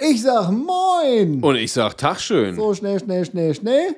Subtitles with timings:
[0.00, 1.42] Ich sag Moin.
[1.42, 2.54] Und ich sag Tag schön.
[2.56, 3.96] So, schnell, schnell, schnell, schnell.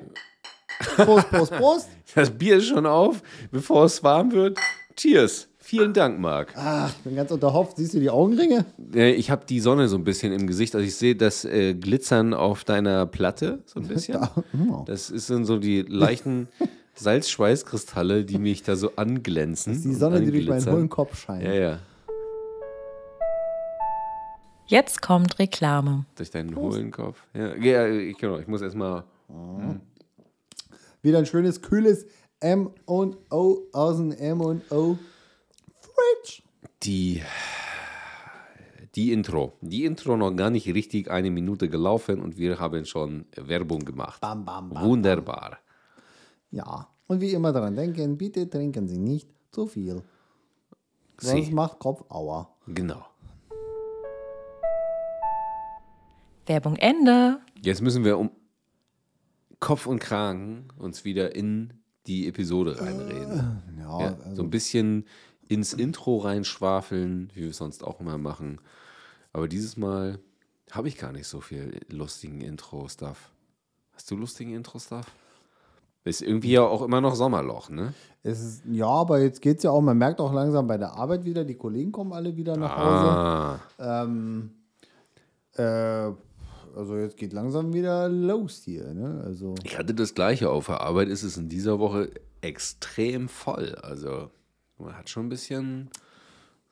[0.95, 1.89] Prost, Prost, Prost.
[2.15, 4.59] Das Bier ist schon auf, bevor es warm wird.
[4.97, 5.47] Cheers.
[5.59, 6.53] Vielen Dank, Marc.
[6.57, 7.77] Ach, ich bin ganz unterhofft.
[7.77, 8.65] Siehst du die Augenringe?
[8.93, 10.75] Ich habe die Sonne so ein bisschen im Gesicht.
[10.75, 14.17] Also ich sehe das äh, Glitzern auf deiner Platte so ein bisschen.
[14.69, 14.83] oh.
[14.85, 16.49] Das ist sind so die leichten
[16.95, 19.81] Salzschweißkristalle, die mich da so anglänzen.
[19.81, 21.43] Die und Sonne, die durch meinen hohlen Kopf scheint.
[21.43, 21.79] Ja, ja.
[24.71, 26.05] Jetzt kommt Reklame.
[26.15, 27.21] Durch deinen hohlen Kopf.
[27.33, 28.37] Ja, ja ich, genau.
[28.37, 29.03] Ich muss erstmal.
[31.01, 32.05] Wieder ein schönes, kühles
[32.39, 34.97] M&O aus dem M&O
[35.81, 36.41] Fridge.
[36.83, 37.21] Die,
[38.95, 39.51] die Intro.
[39.59, 44.21] Die Intro noch gar nicht richtig eine Minute gelaufen und wir haben schon Werbung gemacht.
[44.21, 44.85] Bam, bam, bam.
[44.85, 45.57] Wunderbar.
[46.49, 50.01] Ja, und wie immer daran denken, bitte trinken Sie nicht zu viel.
[51.19, 51.53] Sonst Sie.
[51.53, 52.55] macht Kopf Aua.
[52.67, 53.10] Genau.
[56.45, 57.39] Werbung Ende.
[57.61, 58.31] Jetzt müssen wir um
[59.59, 61.73] Kopf und Kragen uns wieder in
[62.07, 63.61] die Episode reinreden.
[63.79, 65.05] Ja, Ja, so ein bisschen
[65.47, 68.59] ins Intro reinschwafeln, wie wir es sonst auch immer machen.
[69.33, 70.19] Aber dieses Mal
[70.71, 73.31] habe ich gar nicht so viel lustigen Intro-Stuff.
[73.93, 75.05] Hast du lustigen Intro-Stuff?
[76.03, 77.93] Ist irgendwie ja auch immer noch Sommerloch, ne?
[78.23, 80.93] es ist, ja, aber jetzt geht es ja auch, man merkt auch langsam bei der
[80.93, 83.11] Arbeit wieder, die Kollegen kommen alle wieder nach Hause.
[83.11, 83.59] Ah,
[84.03, 84.51] Ähm,
[85.55, 86.11] äh,
[86.75, 88.93] also jetzt geht langsam wieder los hier.
[88.93, 89.21] Ne?
[89.23, 93.75] Also ich hatte das gleiche auf der Arbeit, ist es in dieser Woche extrem voll.
[93.81, 94.29] Also
[94.77, 95.89] man hat schon ein bisschen,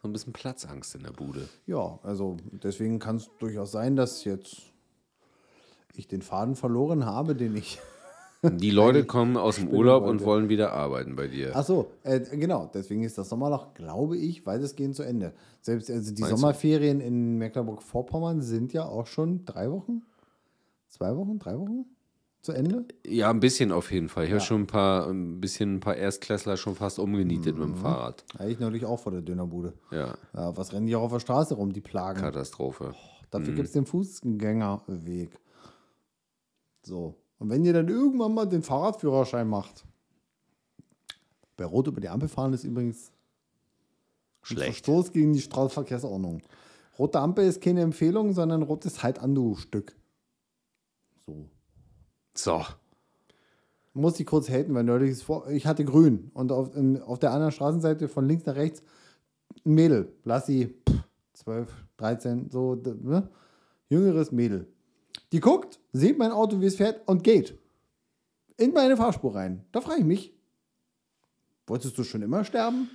[0.02, 1.48] so ein bisschen Platzangst in der Bude.
[1.66, 4.70] ja, also deswegen kann es durchaus sein, dass jetzt
[5.96, 7.80] ich den Faden verloren habe, den ich.
[8.44, 11.52] Die Leute kommen aus dem Urlaub und wollen wieder arbeiten bei dir.
[11.54, 12.70] Ach so, äh, genau.
[12.74, 15.34] Deswegen ist das Sommerloch, glaube ich, weitestgehend zu Ende.
[15.62, 16.38] Selbst also die Meinst du?
[16.40, 20.04] Sommerferien in Mecklenburg-Vorpommern sind ja auch schon drei Wochen,
[20.88, 21.86] zwei Wochen, drei Wochen
[22.42, 22.86] zu Ende.
[23.06, 24.24] Ja, ein bisschen auf jeden Fall.
[24.24, 27.72] Ich habe schon ein paar, ein bisschen ein paar Erstklässler schon fast umgenietet mit dem
[27.72, 27.76] Mhm.
[27.82, 28.24] Fahrrad.
[28.38, 29.74] Eigentlich neulich auch vor der Dönerbude.
[29.92, 32.22] Ja, Ja, was rennen die auch auf der Straße rum, die Plagen?
[32.22, 32.94] Katastrophe.
[33.32, 35.38] Dafür gibt es den Fußgängerweg.
[36.84, 37.16] So.
[37.40, 39.86] Und wenn ihr dann irgendwann mal den Fahrradführerschein macht,
[41.58, 44.86] bei Rot über die Ampel fahren ist übrigens ein Schlecht.
[44.86, 46.42] Verstoß gegen die Straßenverkehrsordnung.
[46.98, 49.96] Rote Ampel ist keine Empfehlung, sondern rotes halt an du Stück.
[51.26, 51.46] So.
[52.36, 52.66] So.
[53.94, 57.20] Muss ich kurz haten, weil neulich ist vor, ich hatte grün und auf, in, auf
[57.20, 58.84] der anderen Straßenseite von links nach rechts
[59.66, 63.30] ein Mädel, lass sie pff, 12, 13, so, ne?
[63.90, 64.68] jüngeres Mädel.
[65.32, 67.58] Die guckt, sieht mein Auto, wie es fährt und geht
[68.60, 69.66] in meine Fahrspur rein.
[69.72, 70.34] Da frage ich mich,
[71.66, 72.90] wolltest du schon immer sterben?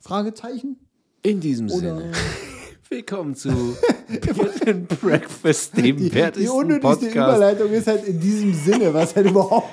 [0.00, 0.78] Fragezeichen?
[1.22, 2.12] In diesem Oder Sinne.
[2.90, 3.48] Willkommen zu
[4.08, 7.14] Bed and Breakfast, dem die, die wertesten unnötigste Podcast.
[7.14, 9.70] Überleitung ist halt in diesem Sinne, was halt überhaupt.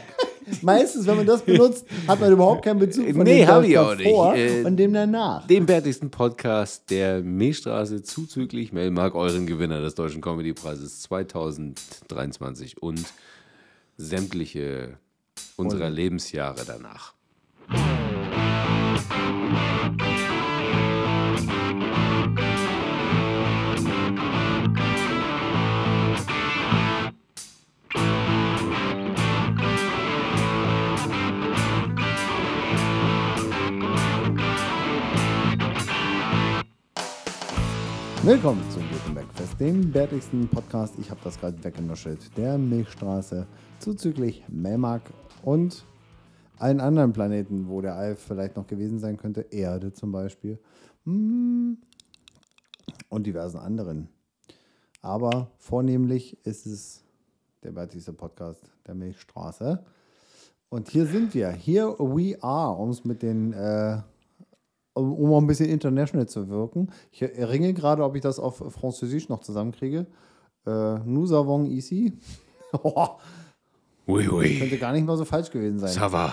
[0.62, 3.78] Meistens, wenn man das benutzt, hat man überhaupt keinen Bezug von Nee, dem hab ich
[3.78, 4.06] auch nicht.
[4.06, 5.48] davor Äh, und dem danach.
[5.48, 13.06] Dem wertigsten Podcast der Milchstraße zuzüglich Melmark, euren Gewinner des Deutschen Comedypreises 2023 und
[13.98, 14.98] sämtliche
[15.56, 17.14] unserer Lebensjahre danach.
[38.24, 40.94] Willkommen zum Gutenberg-Fest, dem bärtigsten Podcast.
[41.00, 42.38] Ich habe das gerade weggenuschelt.
[42.38, 43.48] Der Milchstraße,
[43.80, 45.02] zuzüglich Melmark
[45.42, 45.84] und
[46.60, 49.48] allen anderen Planeten, wo der Alf vielleicht noch gewesen sein könnte.
[49.50, 50.60] Erde zum Beispiel.
[51.06, 51.80] Hm.
[53.10, 54.08] Und diversen anderen.
[55.02, 57.04] Aber vornehmlich ist es
[57.64, 59.84] der bärtigste Podcast der Milchstraße.
[60.70, 61.50] Und hier sind wir.
[61.50, 63.98] Here we are, um es mit den äh,
[64.94, 66.90] um, auch ein bisschen international zu wirken.
[67.12, 70.06] Ich ringe gerade, ob ich das auf Französisch noch zusammenkriege.
[70.66, 72.14] Äh, nous avons ici.
[72.84, 73.18] Oh,
[74.08, 74.60] Oui, oui.
[74.60, 75.90] könnte gar nicht mal so falsch gewesen sein.
[75.90, 76.32] Ça va.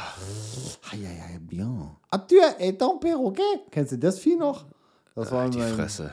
[0.93, 1.96] Aïe, aïe, aïe, bien.
[2.10, 3.43] Ah, tu es un perroquet.
[3.72, 4.64] Kennst du das Vieh noch?
[5.16, 6.12] Das war in, Die meinem, Fresse.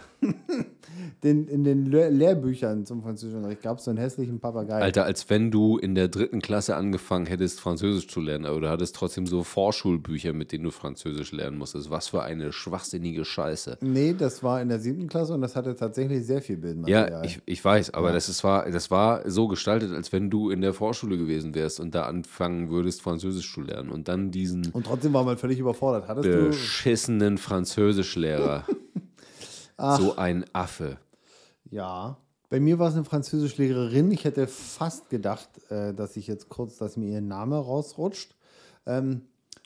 [1.23, 4.81] Den, in den Lehr Lehrbüchern zum Französischunterricht gab es so einen hässlichen Papagei.
[4.81, 8.69] Alter, als wenn du in der dritten Klasse angefangen hättest, Französisch zu lernen, aber du
[8.69, 11.89] hattest trotzdem so Vorschulbücher, mit denen du Französisch lernen musstest.
[11.89, 13.79] Was für eine schwachsinnige Scheiße.
[13.81, 17.11] Nee, das war in der siebten Klasse und das hatte tatsächlich sehr viel Bildmaterial.
[17.11, 20.49] Ja, ich, ich weiß, aber das, ist, war, das war so gestaltet, als wenn du
[20.49, 24.69] in der Vorschule gewesen wärst und da anfangen würdest, Französisch zu lernen und dann diesen
[24.71, 26.07] und trotzdem war man völlig überfordert.
[26.07, 28.65] Hattest beschissenen Französischlehrer.
[29.77, 30.97] so ein Affe.
[31.69, 32.17] Ja.
[32.49, 34.11] Bei mir war es eine Französischlehrerin.
[34.11, 38.35] Ich hätte fast gedacht, äh, dass ich jetzt kurz, dass mir ihr Name rausrutscht.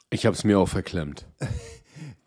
[0.09, 1.25] Ich habe es mir auch verklemmt.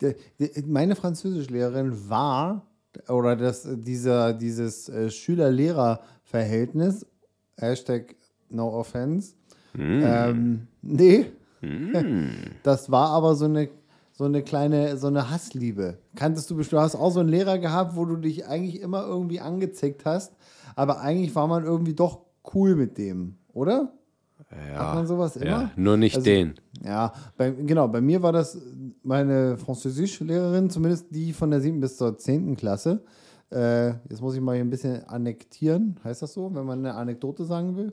[0.02, 2.66] Der, der, meine Französischlehrerin war,
[3.08, 7.06] oder das, dieser, dieses äh, Schüler-Lehrer-Verhältnis,
[7.56, 8.16] Hashtag
[8.50, 9.34] no offense,
[9.78, 11.32] ähm, nee,
[12.62, 13.68] das war aber so eine,
[14.12, 15.98] so eine kleine, so eine Hassliebe.
[16.14, 19.06] Kanntest du bestimmt, du hast auch so einen Lehrer gehabt, wo du dich eigentlich immer
[19.06, 20.32] irgendwie angezickt hast,
[20.76, 22.20] aber eigentlich war man irgendwie doch
[22.54, 23.92] cool mit dem, oder?
[24.74, 25.46] Hat man sowas immer?
[25.46, 26.54] Ja, nur nicht Also- den.
[26.84, 28.58] Ja, bei, genau, bei mir war das
[29.02, 31.80] meine Französischlehrerin, zumindest die von der 7.
[31.80, 32.54] bis zur 10.
[32.56, 33.02] Klasse.
[33.50, 35.98] Äh, jetzt muss ich mal hier ein bisschen annektieren.
[36.04, 37.92] Heißt das so, wenn man eine Anekdote sagen will?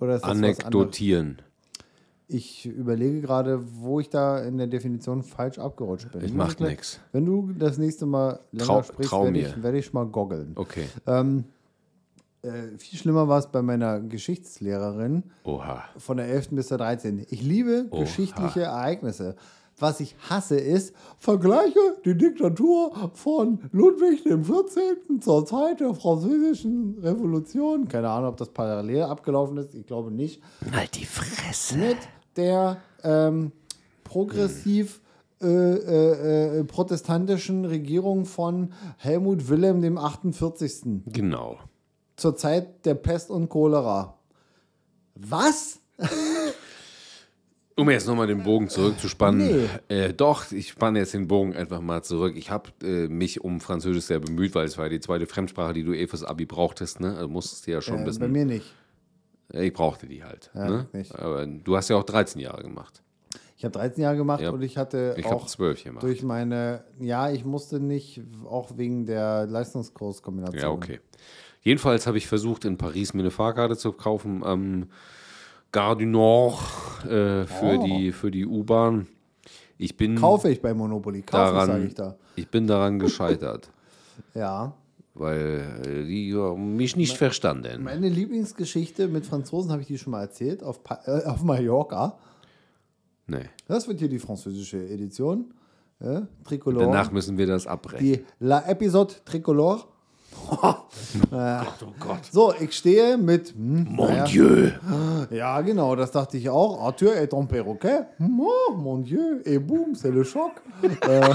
[0.00, 0.22] Oder?
[0.24, 1.42] Anekdotieren.
[2.32, 6.24] Ich überlege gerade, wo ich da in der Definition falsch abgerutscht bin.
[6.24, 7.00] Ich mach nix.
[7.12, 10.52] Wenn du das nächste Mal länger Trau- sprichst, werde ich, werd ich mal goggeln.
[10.54, 10.84] Okay.
[12.42, 15.84] Äh, viel schlimmer war es bei meiner Geschichtslehrerin Oha.
[15.98, 16.50] von der 11.
[16.52, 17.26] bis zur 13.
[17.28, 18.00] Ich liebe Oha.
[18.00, 19.36] geschichtliche Ereignisse.
[19.78, 25.20] Was ich hasse ist, vergleiche die Diktatur von Ludwig XIV.
[25.20, 27.88] zur Zeit der französischen Revolution.
[27.88, 29.74] Keine Ahnung, ob das parallel abgelaufen ist.
[29.74, 30.42] Ich glaube nicht.
[30.72, 31.76] Halt die Fresse.
[31.78, 31.96] Mit
[32.36, 33.52] der ähm,
[34.04, 35.00] progressiv
[35.42, 41.58] äh, äh, äh, protestantischen Regierung von Helmut Wilhelm dem 48 Genau.
[42.16, 44.18] zur Zeit der Pest und Cholera.
[45.14, 45.80] Was?
[47.76, 49.46] Um jetzt nochmal den Bogen zurückzuspannen.
[49.88, 49.94] Nee.
[49.94, 52.34] Äh, doch, ich spanne jetzt den Bogen einfach mal zurück.
[52.36, 55.84] Ich habe äh, mich um Französisch sehr bemüht, weil es war die zweite Fremdsprache, die
[55.84, 57.00] du eh fürs Abi brauchtest.
[57.00, 57.16] Ne?
[57.16, 58.20] Also musstest du ja schon Äh, wissen.
[58.20, 58.66] bei mir nicht.
[59.52, 60.50] Ich brauchte die halt.
[60.54, 60.86] Ja, ne?
[61.14, 63.02] Aber du hast ja auch 13 Jahre gemacht.
[63.56, 64.50] Ich habe 13 Jahre gemacht Ja.
[64.50, 66.02] und ich hatte Ich auch 12 gemacht.
[66.02, 70.60] durch meine, ja, ich musste nicht, auch wegen der Leistungskurskombination.
[70.60, 71.00] Ja, okay.
[71.62, 74.86] Jedenfalls habe ich versucht, in Paris mir eine Fahrkarte zu kaufen am
[75.72, 76.58] Gare du Nord
[77.04, 77.84] äh, für Oh.
[77.84, 79.06] die, für die U-Bahn.
[79.76, 81.22] Ich bin, Kaufe ich bei Monopoly.
[81.22, 82.16] Kaufe, Daran- sage ich da.
[82.36, 83.70] ich bin daran gescheitert,
[84.34, 84.74] Ja.
[85.20, 87.82] Weil äh, die haben mich nicht verstanden.
[87.84, 92.18] Meine Lieblingsgeschichte mit Franzosen habe ich die schon mal erzählt, auf, Pa- äh, auf Mallorca.
[93.26, 93.44] Nee.
[93.68, 95.54] Das wird hier die französische Edition.
[96.02, 96.86] Ja, Tricolore.
[96.86, 98.04] Danach müssen wir das abbrechen.
[98.04, 99.82] die La Episode Tricolore.
[100.50, 100.74] oh
[101.98, 102.24] Gott.
[102.30, 103.52] So, ich stehe mit.
[103.52, 104.70] Hm, Mon naja, Dieu.
[105.30, 106.80] Ja, genau, das dachte ich auch.
[106.80, 108.06] Arthur est un perroquet.
[108.20, 109.42] Oh, mon Dieu.
[109.44, 110.52] Et boum, c'est le choc.
[110.82, 111.34] äh,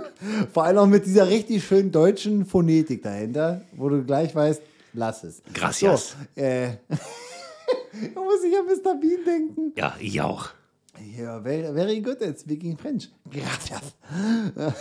[0.52, 4.62] vor allem auch mit dieser richtig schönen deutschen Phonetik dahinter, wo du gleich weißt,
[4.94, 5.42] lass es.
[5.52, 6.16] Gracias.
[6.34, 8.94] So, äh, da muss ich an Mr.
[9.00, 9.72] Bean denken.
[9.76, 10.50] Ja, ich auch.
[11.16, 13.10] Ja, very, very good at speaking French.
[13.30, 13.94] Gracias.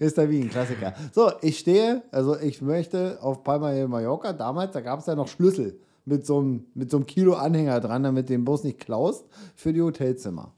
[0.00, 0.26] Mr.
[0.26, 0.94] Bean, Klassiker.
[1.12, 5.14] So, ich stehe, also ich möchte auf Palma de Mallorca, damals, da gab es ja
[5.14, 8.64] noch Schlüssel mit so einem mit so einem Kilo Anhänger dran, damit du den Bus
[8.64, 9.24] nicht klaust
[9.54, 10.52] für die Hotelzimmer.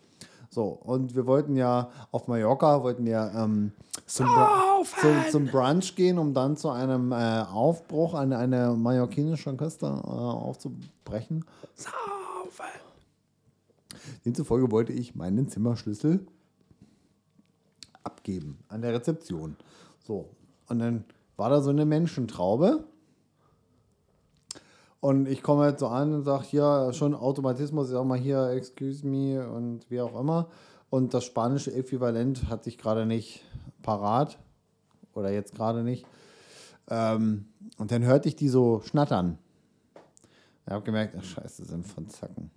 [0.52, 3.72] So, und wir wollten ja auf Mallorca, wollten wir ähm,
[4.06, 9.54] zum, Br zum, zum Brunch gehen, um dann zu einem äh, Aufbruch an eine mallorquinische
[9.56, 11.44] Küste äh, aufzubrechen.
[14.24, 16.26] Demzufolge wollte ich meinen Zimmerschlüssel
[18.02, 19.56] abgeben an der Rezeption.
[20.04, 20.30] So,
[20.68, 21.04] und dann
[21.36, 22.84] war da so eine Menschentraube.
[25.00, 28.50] Und ich komme halt so an und sage, hier schon Automatismus, ich sag mal hier,
[28.50, 30.48] excuse me und wie auch immer.
[30.90, 33.44] Und das spanische Äquivalent hatte ich gerade nicht
[33.82, 34.38] parat.
[35.14, 36.06] Oder jetzt gerade nicht.
[36.88, 37.46] Ähm,
[37.78, 39.38] und dann hörte ich die so schnattern.
[40.66, 42.50] Ich habe gemerkt, ach scheiße, sind von Zacken.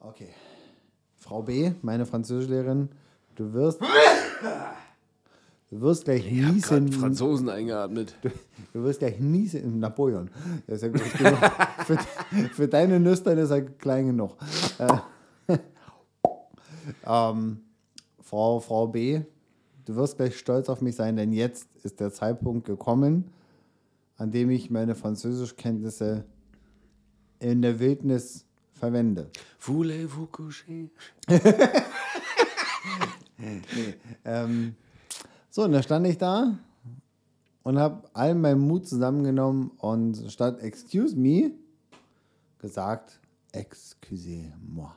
[0.00, 0.30] Okay.
[1.16, 2.88] Frau B, meine Französischlehrerin,
[3.34, 3.80] du wirst.
[5.70, 6.92] Du wirst gleich niesen.
[6.92, 8.14] Franzosen eingeatmet.
[8.72, 10.30] Du wirst gleich niesen im Napoleon.
[10.66, 11.36] Das ist ja
[11.84, 11.98] für,
[12.52, 14.36] für deine Nüstern ist er klein genug.
[14.78, 15.58] Äh,
[17.04, 17.60] ähm,
[18.20, 19.22] Frau, Frau B,
[19.86, 23.30] du wirst gleich stolz auf mich sein, denn jetzt ist der Zeitpunkt gekommen,
[24.18, 26.24] an dem ich meine Französischkenntnisse
[27.40, 29.30] in der Wildnis verwende.
[29.58, 30.90] Voulez-vous coucher?
[34.24, 34.76] Ähm,
[35.56, 36.58] so, und da stand ich da
[37.62, 41.52] und habe all meinen Mut zusammengenommen und statt Excuse me
[42.58, 43.18] gesagt
[43.52, 44.90] Excusez-moi.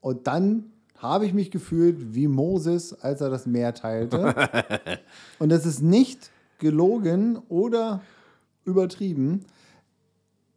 [0.00, 4.34] Und dann habe ich mich gefühlt wie Moses, als er das Meer teilte.
[5.38, 8.00] und das ist nicht gelogen oder
[8.64, 9.44] übertrieben.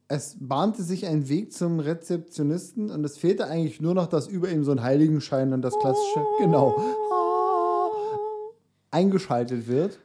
[0.07, 4.49] Es bahnte sich ein Weg zum Rezeptionisten und es fehlte eigentlich nur noch, dass über
[4.49, 6.81] ihm so ein Heiligenschein und das klassische, genau.
[8.91, 9.99] Eingeschaltet wird.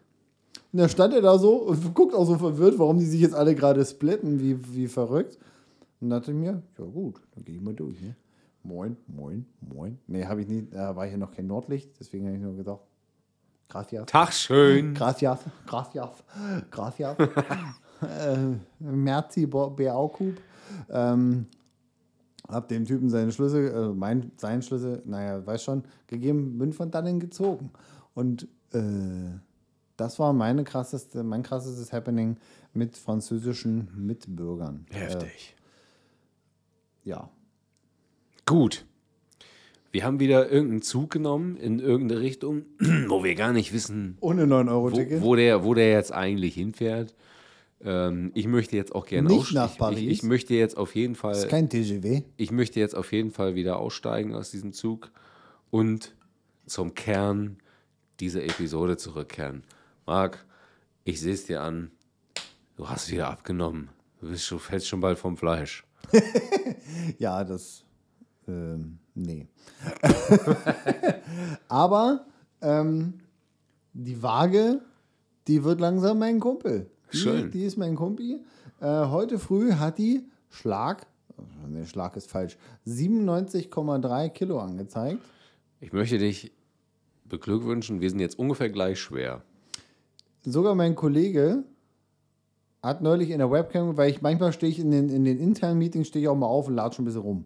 [0.72, 3.34] Und dann stand er da so und guckt auch so verwirrt, warum die sich jetzt
[3.34, 5.38] alle gerade splitten, wie, wie verrückt.
[6.00, 8.00] Und dachte ich mir, ja gut, dann gehe ich mal durch.
[8.00, 8.14] Ne?
[8.62, 9.98] Moin, moin, moin.
[10.06, 12.80] Nee, habe ich nicht, da war hier noch kein Nordlicht, deswegen habe ich nur gedacht,
[13.68, 14.06] gracias.
[14.06, 14.94] Tag schön.
[14.94, 16.10] Gracias, gracias,
[16.70, 17.16] gracias.
[18.02, 20.34] äh, Merci, Beaukub.
[20.90, 21.46] Ähm,
[22.48, 26.90] hab dem Typen seine Schlüssel, äh, mein, seinen Schlüssel, naja, weiß schon, gegeben, bin von
[26.90, 27.70] dannen gezogen.
[28.14, 29.38] Und äh,
[29.96, 32.36] das war meine krasseste, mein krassestes Happening
[32.74, 34.86] mit französischen Mitbürgern.
[34.90, 35.54] Heftig.
[37.04, 37.30] Äh, ja.
[38.44, 38.84] Gut.
[39.92, 42.64] Wir haben wieder irgendeinen Zug genommen in irgendeine Richtung,
[43.08, 45.22] wo wir gar nicht wissen, Ohne wo, 9-Euro-Ticket.
[45.22, 47.14] wo, der, wo der jetzt eigentlich hinfährt.
[47.82, 49.98] Ähm, ich möchte jetzt auch gerne Nicht nach ich- Paris.
[50.00, 52.22] Ich, ich möchte jetzt auf jeden Das Fall, ist kein TGW.
[52.36, 55.10] ich möchte jetzt auf jeden Fall wieder aussteigen aus diesem Zug
[55.70, 56.14] und
[56.66, 57.56] zum Kern
[58.20, 59.62] dieser Episode zurückkehren.
[60.06, 60.44] Marc,
[61.04, 61.90] ich sehe es dir an.
[62.76, 63.88] Du hast wieder abgenommen.
[64.20, 65.84] Du bist schon, fällst schon bald vom Fleisch.
[67.18, 67.84] Ja, das.
[68.46, 69.48] Ähm, nee.
[71.68, 72.26] Aber
[72.60, 73.20] ähm,
[73.92, 74.80] die Waage,
[75.48, 76.90] die wird langsam mein Kumpel.
[77.12, 77.50] Die, Schön.
[77.50, 78.40] Die ist mein Kumpel.
[78.80, 81.06] Äh, heute früh hat die Schlag,
[81.68, 82.56] nee, Schlag ist falsch,
[82.86, 85.22] 97,3 Kilo angezeigt.
[85.80, 86.52] Ich möchte dich
[87.28, 88.00] beglückwünschen.
[88.00, 89.42] Wir sind jetzt ungefähr gleich schwer.
[90.44, 91.64] Sogar mein Kollege
[92.82, 95.78] hat neulich in der Webcam, weil ich manchmal stehe ich in den, in den internen
[95.78, 97.44] Meetings, stehe ich auch mal auf und latsche ein bisschen rum,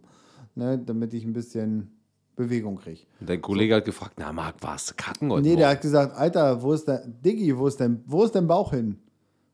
[0.55, 1.91] ne, damit ich ein bisschen
[2.37, 3.01] Bewegung kriege.
[3.21, 5.77] Dein Kollege hat gefragt, na Marc, warst du kacken heute Nee, der Morgen?
[5.77, 8.99] hat gesagt, Alter, wo ist der, Diggi, wo ist dein, wo ist dein Bauch hin?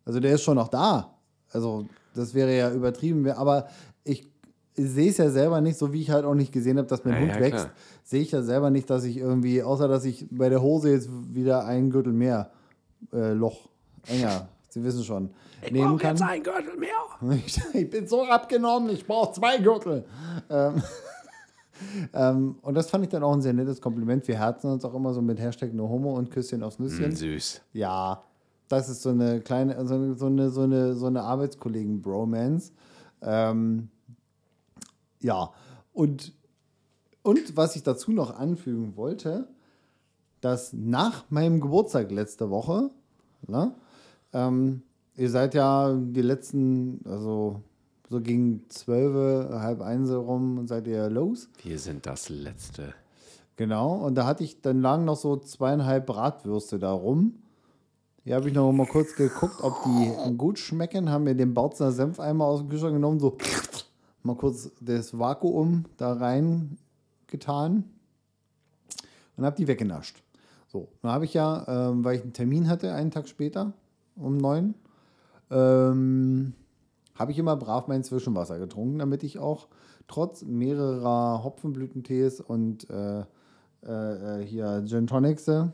[0.05, 1.17] Also der ist schon noch da.
[1.51, 3.69] Also das wäre ja übertrieben, aber
[4.05, 4.29] ich,
[4.77, 7.15] sehe es ja selber nicht, so wie ich halt auch nicht gesehen habe, dass mein
[7.15, 7.69] Ja, Hund ja, wächst,
[8.05, 11.09] sehe ich ja selber nicht, dass ich irgendwie, außer dass ich bei der Hose jetzt
[11.35, 12.51] wieder ein Gürtel mehr
[13.13, 13.69] äh, Loch
[14.07, 15.31] enger, Sie wissen schon,
[15.71, 16.21] nehmen kann.
[16.23, 16.91] ein Gürtel mehr.
[17.47, 20.05] Ich, ich bin so abgenommen, ich brauche zwei Gürtel.
[20.51, 20.83] Ähm,
[22.13, 24.29] ähm, und das fand ich dann auch ein sehr nettes Kompliment.
[24.29, 27.13] Wir herzen uns auch immer so mit Hashtag No Homo und Küsschen aufs Nüsschen.
[27.15, 27.63] Süß.
[27.73, 28.23] Ja,
[28.69, 32.73] das ist so eine kleine, so eine, so eine, so eine, so eine Arbeitskollegen-Bromance.
[33.23, 33.89] Ähm,
[35.21, 35.53] ja,
[35.93, 36.33] und,
[37.23, 39.49] und was ich dazu noch anfügen wollte,
[40.41, 42.91] dass nach meinem Geburtstag letzte Woche,
[43.47, 43.75] ne,
[44.33, 44.83] ähm,
[45.17, 47.63] ihr seid ja die letzten, also
[48.09, 51.49] so gegen zwölf, halb eins rum, seid ihr los.
[51.63, 52.95] Wir sind das Letzte.
[53.57, 57.37] Genau, und da hatte ich, dann lagen noch so zweieinhalb Bratwürste da rum.
[58.23, 61.11] Hier habe ich noch mal kurz geguckt, ob die gut schmecken.
[61.11, 63.37] Haben mir den Bautzer Senfeimer aus dem Kühlschrank genommen, so
[64.27, 66.79] mal kurz das Vakuum da rein
[67.27, 67.85] getan
[69.37, 70.23] und habe die weggenascht.
[70.67, 73.73] So, dann habe ich ja, ähm, weil ich einen Termin hatte, einen Tag später,
[74.17, 74.75] um neun,
[75.51, 76.55] ähm,
[77.15, 79.69] habe ich immer brav mein Zwischenwasser getrunken, damit ich auch
[80.09, 83.25] trotz mehrerer Hopfenblütentees und äh,
[83.85, 85.67] äh, äh, hier Gin Tonics, äh,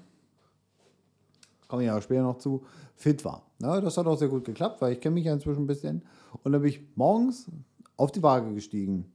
[1.68, 3.42] komme ich ja später noch zu, fit war.
[3.58, 6.02] Na, das hat auch sehr gut geklappt, weil ich kenne mich ja inzwischen ein bisschen.
[6.42, 7.50] Und dann bin ich morgens
[7.96, 9.12] auf die Waage gestiegen.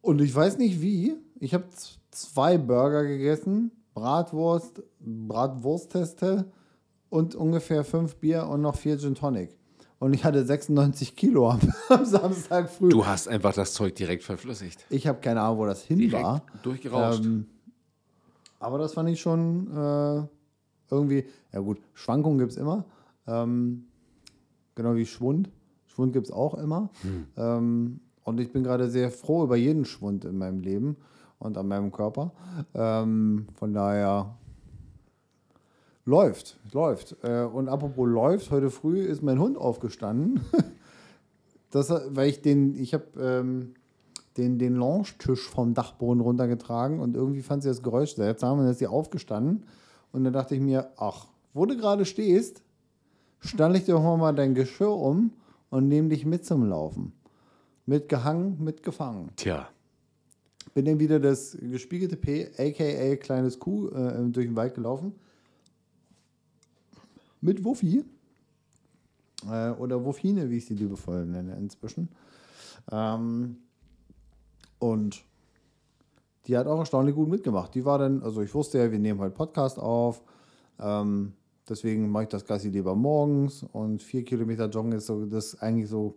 [0.00, 1.64] Und ich weiß nicht wie, ich habe
[2.10, 6.50] zwei Burger gegessen, Bratwurst, Bratwurstteste
[7.08, 9.56] und ungefähr fünf Bier und noch vier Gin Tonic.
[9.98, 12.88] Und ich hatte 96 Kilo am, am Samstag früh.
[12.88, 14.84] Du hast einfach das Zeug direkt verflüssigt.
[14.90, 16.42] Ich habe keine Ahnung, wo das hin Direkt war.
[16.64, 17.24] durchgerauscht.
[17.24, 17.46] Ähm,
[18.58, 20.26] aber das fand ich schon äh,
[20.90, 22.84] irgendwie, ja gut, Schwankungen gibt es immer.
[23.26, 23.86] Ähm,
[24.74, 25.50] genau wie Schwund.
[25.94, 26.90] Schwund gibt es auch immer.
[27.36, 30.96] Ähm, und ich bin gerade sehr froh über jeden Schwund in meinem Leben
[31.38, 32.32] und an meinem Körper.
[32.74, 34.36] Ähm, von daher
[36.04, 37.16] läuft, läuft.
[37.22, 40.40] Äh, und apropos läuft, heute früh ist mein Hund aufgestanden.
[41.70, 43.74] das, weil ich den, ich habe ähm,
[44.36, 48.72] den, den Lounge-Tisch vom Dachboden runtergetragen und irgendwie fand sie das Geräusch seltsam und dann
[48.72, 49.64] ist sie aufgestanden.
[50.12, 52.62] Und dann dachte ich mir, ach, wo du gerade stehst,
[53.40, 55.32] stelle ich dir doch mal dein Geschirr um
[55.72, 57.14] und nehme dich mit zum Laufen.
[57.86, 59.30] Mitgehangen, mitgefangen.
[59.36, 59.70] Tja,
[60.74, 65.14] Bin dann wieder das gespiegelte P, aka kleines Kuh, äh, durch den Wald gelaufen.
[67.40, 68.04] Mit Wuffi.
[69.50, 72.10] Äh, oder Wuffine, wie ich sie liebevoll nenne inzwischen.
[72.90, 73.56] Ähm,
[74.78, 75.24] und
[76.46, 77.74] die hat auch erstaunlich gut mitgemacht.
[77.74, 80.22] Die war dann, also ich wusste ja, wir nehmen heute Podcast auf.
[80.78, 81.32] Ähm,
[81.72, 83.64] deswegen mache ich das Gassi lieber morgens.
[83.72, 86.14] Und vier Kilometer Joggen ist so, das ist eigentlich so,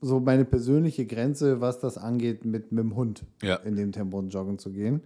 [0.00, 3.56] so meine persönliche Grenze, was das angeht, mit, mit dem Hund Ja.
[3.56, 5.02] in dem Tempo joggen zu gehen.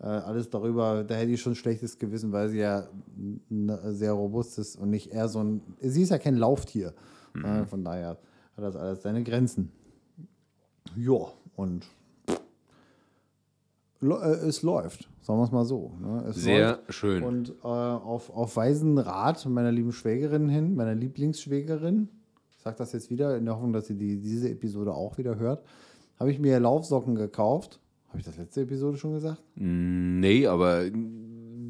[0.00, 2.88] Äh, alles darüber, da hätte ich schon schlechtes Gewissen, weil sie ja
[3.84, 5.60] sehr robust ist und nicht eher so ein.
[5.80, 6.94] Sie ist ja kein Lauftier.
[7.44, 8.18] Äh, von daher
[8.56, 9.70] hat das alles seine Grenzen.
[10.96, 11.86] Ja, und
[14.02, 15.92] es läuft, sagen wir es mal so.
[16.00, 16.24] Ne?
[16.28, 16.94] Es Sehr läuft.
[16.94, 17.22] schön.
[17.22, 22.08] Und äh, auf, auf weisen Rat meiner lieben Schwägerin hin, meiner Lieblingsschwägerin,
[22.50, 25.38] ich sage das jetzt wieder in der Hoffnung, dass sie die, diese Episode auch wieder
[25.38, 25.62] hört,
[26.18, 27.80] habe ich mir Laufsocken gekauft.
[28.08, 29.42] Habe ich das letzte Episode schon gesagt?
[29.54, 30.82] Nee, aber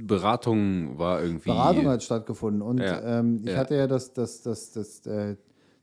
[0.03, 1.51] Beratung war irgendwie.
[1.51, 2.63] Beratung hat stattgefunden.
[2.63, 3.57] Und Ja, ähm, ich ja.
[3.59, 5.37] hatte ja das, das, das, das, äh,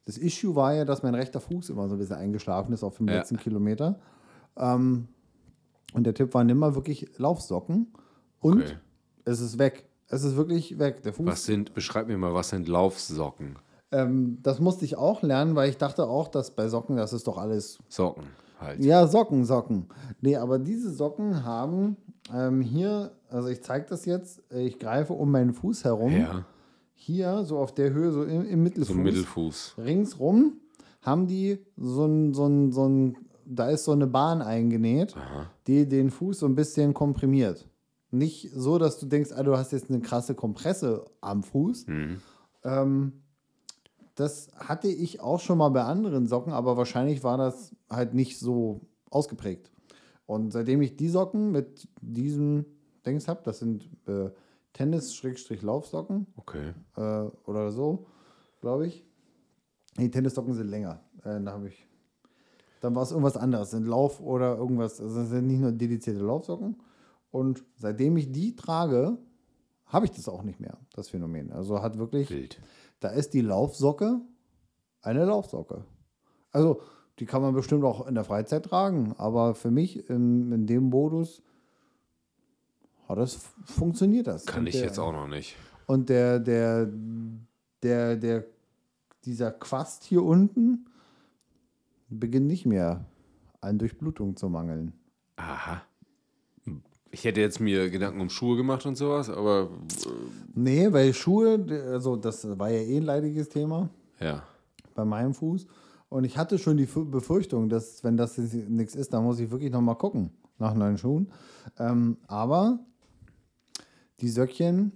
[0.05, 2.97] das Issue war ja, dass mein rechter Fuß immer so ein bisschen eingeschlafen ist auf
[2.97, 3.15] dem Ja.
[3.17, 3.99] letzten Kilometer.
[4.57, 5.07] Ähm,
[5.93, 7.93] und der Tipp war, nimm mal wirklich Laufsocken
[8.39, 8.77] und Okay.
[9.25, 9.87] es ist weg.
[10.09, 11.01] Es ist wirklich weg.
[11.03, 13.57] Der Fuß Was sind, beschreib mir mal, was sind Laufsocken?
[13.91, 17.27] Ähm, das musste ich auch lernen, weil ich dachte auch, dass bei Socken, das ist
[17.27, 17.77] doch alles.
[17.89, 18.23] Socken
[18.59, 18.83] halt.
[18.83, 19.87] Ja, Socken, Socken.
[20.21, 21.95] Nee, aber diese Socken haben
[22.33, 26.11] ähm, hier, also ich zeige das jetzt, ich greife um meinen Fuß herum.
[26.11, 26.45] Ja,
[26.95, 28.87] Hier, so auf der Höhe, so im, im Mittelfuß.
[28.87, 29.75] so ein Mittelfuß.
[29.77, 30.53] Ringsrum
[31.01, 33.17] haben die so ein, so ein, so ein,
[33.49, 35.15] da ist so eine Bahn eingenäht,
[35.67, 37.67] die den Fuß so ein bisschen komprimiert.
[38.11, 41.85] Nicht so, dass du denkst, ah, du hast jetzt eine krasse Kompresse am Fuß.
[42.63, 43.13] Ähm,
[44.15, 48.39] das hatte ich auch schon mal bei anderen Socken, aber wahrscheinlich war das halt nicht
[48.39, 49.71] so ausgeprägt.
[50.25, 52.65] Und seitdem ich die Socken mit diesem
[53.05, 54.29] Dings habe, das sind äh,
[54.73, 56.73] Tennis-Laufsocken, Okay.
[56.97, 58.07] äh, oder so,
[58.61, 59.05] glaube ich.
[59.97, 60.99] Die Tennissocken sind länger.
[61.23, 61.86] Äh, da habe ich.
[62.81, 65.01] Dann war es irgendwas anderes, sind Lauf oder irgendwas.
[65.01, 66.77] Also es sind nicht nur dedizierte Laufsocken.
[67.31, 69.17] Und seitdem ich die trage,
[69.85, 71.51] habe ich das auch nicht mehr, das Phänomen.
[71.51, 72.61] Also hat wirklich, Bild.
[72.99, 74.21] da ist die Laufsocke
[75.01, 75.85] eine Laufsocke.
[76.51, 76.81] Also
[77.19, 80.89] die kann man bestimmt auch in der Freizeit tragen, aber für mich in, in dem
[80.89, 81.41] Modus
[83.07, 84.45] hat das funktioniert das.
[84.45, 85.55] Kann Und ich der- jetzt auch noch nicht.
[85.87, 86.87] und der, der,
[87.81, 88.45] der, der,
[89.25, 90.85] dieser Quast hier unten
[92.09, 93.05] beginnt nicht mehr
[93.61, 94.93] an Durchblutung zu mangeln.
[95.35, 95.81] Aha.
[97.09, 99.69] Ich hätte jetzt mir Gedanken um Schuhe gemacht und sowas, aber
[100.53, 103.89] Nee, weil Schuhe, also das war ja eh ein leidiges Thema
[104.19, 104.43] äh, ja.
[104.93, 105.67] bei meinem Fuß.
[106.09, 109.71] Und ich hatte schon die Befürchtung, dass, wenn das nichts ist, dann muss ich wirklich
[109.71, 111.31] nochmal gucken nach neuen Schuhen.
[111.77, 112.79] Ähm, aber
[114.19, 114.93] die Söckchen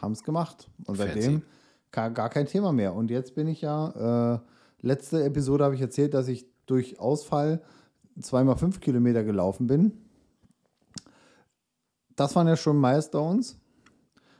[0.00, 0.68] haben es gemacht.
[0.84, 1.42] Und seitdem
[1.90, 2.94] gar, gar kein Thema mehr.
[2.94, 4.38] Und jetzt bin ich ja, äh,
[4.82, 7.62] letzte Episode habe ich erzählt, dass ich durch Ausfall
[8.20, 9.92] zweimal fünf Kilometer gelaufen bin.
[12.14, 13.58] Das waren ja schon Milestones.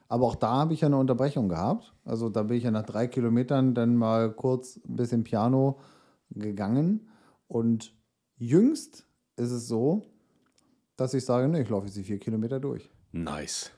[0.09, 1.95] Aber auch da habe ich ja eine Unterbrechung gehabt.
[2.05, 5.81] Also da bin ich ja nach drei Kilometern dann mal kurz ein bisschen Piano
[6.29, 7.09] gegangen.
[7.49, 7.95] Und
[8.37, 10.03] jüngst ist es so,
[10.97, 12.91] dass ich sage, ne, ich laufe jetzt die vier Kilometer durch.
[13.13, 13.71] Nice.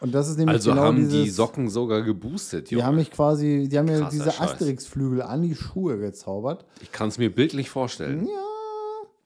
[0.00, 2.86] Und das ist nämlich Also genau haben dieses, die Socken sogar geboostet, Die Junge.
[2.86, 4.40] haben mich quasi, die haben mir Krasser diese.
[4.40, 6.64] Asterix-Flügel an die Schuhe gezaubert.
[6.82, 8.28] Ich kann es mir bildlich vorstellen.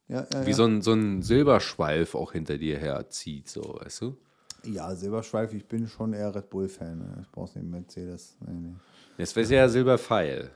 [0.08, 0.56] Ja, ja, Wie ja.
[0.56, 4.16] so ein, so ein Silberschweif auch hinter dir herzieht, so, weißt du?
[4.64, 6.98] ja Silberschweif, ich bin schon eher Red Bull-Fan.
[6.98, 7.18] Ne?
[7.22, 8.36] Ich brauche nicht Mercedes.
[8.46, 8.74] Nee, nee.
[9.18, 10.50] Das wäre ja Silberpfeil,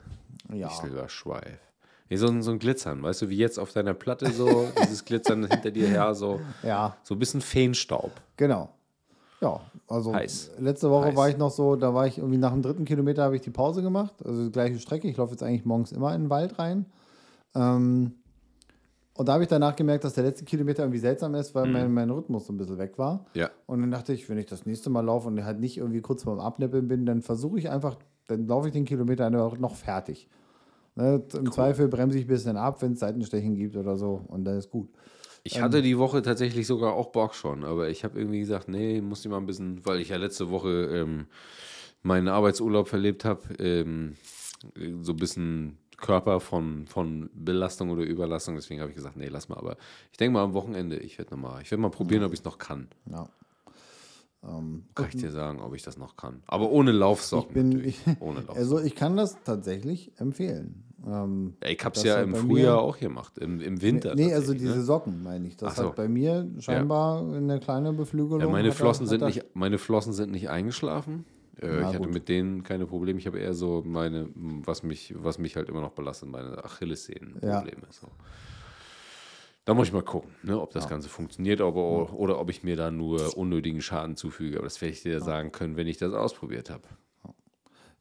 [0.53, 0.67] Ja.
[0.67, 1.59] nicht Silberschweif.
[2.09, 5.03] Nee, so ein, so ein Glitzern, weißt du, wie jetzt auf deiner Platte so, dieses
[5.05, 8.11] Glitzern hinter dir her, so, ja, so ein bisschen Feenstaub.
[8.37, 8.74] genau.
[9.45, 10.53] Ja, also Heiß.
[10.57, 11.15] letzte Woche Heiß.
[11.15, 13.51] war ich noch so, da war ich irgendwie nach dem dritten Kilometer habe ich die
[13.51, 14.15] Pause gemacht.
[14.25, 15.07] Also die gleiche Strecke.
[15.07, 16.87] Ich laufe jetzt eigentlich morgens immer in den Wald rein.
[17.53, 18.13] Ähm,
[19.13, 21.93] und da habe ich danach gemerkt, dass der letzte Kilometer irgendwie seltsam ist, weil mein,
[21.93, 23.25] mein Rhythmus so ein bisschen weg war.
[23.33, 23.49] Ja.
[23.67, 26.23] Und dann dachte ich, wenn ich das nächste Mal laufe und halt nicht irgendwie kurz
[26.23, 30.27] vorm Abnippeln bin, dann versuche ich einfach, dann laufe ich den Kilometer einfach noch fertig.
[30.95, 34.43] Ne, Im Zweifel bremse ich ein bisschen ab, wenn es Seitenstechen gibt oder so und
[34.43, 34.89] dann ist gut.
[35.47, 38.99] Ich hatte die Woche tatsächlich sogar auch Bock schon, aber ich habe irgendwie gesagt, nee,
[38.99, 41.27] muss ich mal ein bisschen, weil ich ja letzte Woche ähm,
[42.01, 44.15] meinen Arbeitsurlaub verlebt habe, ähm,
[45.01, 49.47] so ein bisschen Körper von, von Belastung oder Überlastung, deswegen habe ich gesagt, nee, lass
[49.47, 49.77] mal, aber
[50.11, 52.45] ich denke mal am Wochenende, ich werde mal, ich werde mal probieren, ob ich es
[52.45, 52.87] noch kann.
[53.05, 53.29] Ja.
[54.41, 56.43] Kann ich dir sagen, ob ich das noch kann.
[56.45, 57.49] Aber ohne Laufsocken.
[57.49, 58.59] Ich bin, ich, ohne Laufsocken.
[58.59, 60.84] also ich kann das tatsächlich empfehlen.
[61.05, 64.15] Ähm, Ja, ich habe es ja im Frühjahr mir- auch gemacht, im, im Winter.
[64.15, 64.81] nee, also diese ne?
[64.83, 65.57] Socken meine ich.
[65.57, 65.87] Das so.
[65.89, 68.39] hat bei mir scheinbar eine kleine Beflügelung.
[68.41, 71.25] Ja, meine er- Flossen, hat sind er- nicht, meine Flossen sind nicht eingeschlafen.
[71.61, 72.13] Äh, ich hatte gut.
[72.13, 73.17] mit denen keine Probleme.
[73.19, 77.83] Ich habe eher so meine, was mich, was mich halt immer noch belastet, meine Achillessehnen-Probleme.
[77.91, 78.07] So.
[79.63, 82.75] Da muss ich mal gucken, ne, ob das Ganze funktioniert aber, oder ob ich mir
[82.75, 84.57] da nur unnötigen Schaden zufüge.
[84.57, 86.83] Aber das werde ich dir sagen können, wenn ich das ausprobiert habe.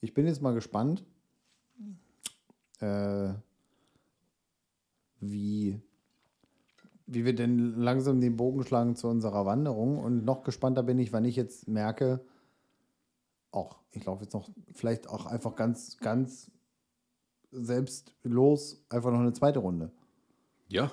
[0.00, 1.04] Ich bin jetzt mal gespannt,
[2.84, 3.34] äh,
[5.20, 5.80] wie
[7.06, 9.98] wie wir denn langsam den Bogen schlagen zu unserer Wanderung.
[9.98, 12.20] Und noch gespannter bin ich, wann ich jetzt merke,
[13.50, 16.50] auch, ich laufe jetzt noch vielleicht auch einfach ganz, ganz
[17.52, 19.92] selbstlos einfach noch eine zweite Runde.
[20.68, 20.90] Ja.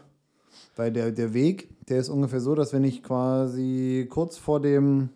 [0.76, 5.10] Weil der, der Weg, der ist ungefähr so, dass wenn ich quasi kurz vor dem,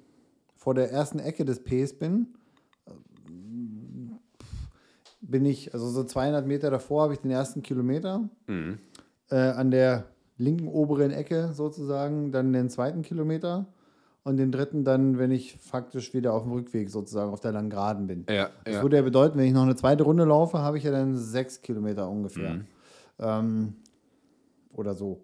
[0.56, 2.36] vor der ersten Ecke des Ps bin,
[5.30, 8.30] bin ich, also so 200 Meter davor habe ich den ersten Kilometer.
[9.30, 10.06] Äh, an der
[10.38, 13.66] linken oberen Ecke sozusagen dann den zweiten Kilometer
[14.24, 17.70] und den dritten dann, wenn ich faktisch wieder auf dem Rückweg sozusagen auf der langen
[17.70, 18.26] Geraden bin.
[18.30, 18.82] Ja, Das ja.
[18.82, 21.62] würde ja bedeuten, wenn ich noch eine zweite Runde laufe, habe ich ja dann sechs
[21.62, 22.62] Kilometer ungefähr.
[23.20, 23.76] Ähm,
[24.74, 25.22] oder so.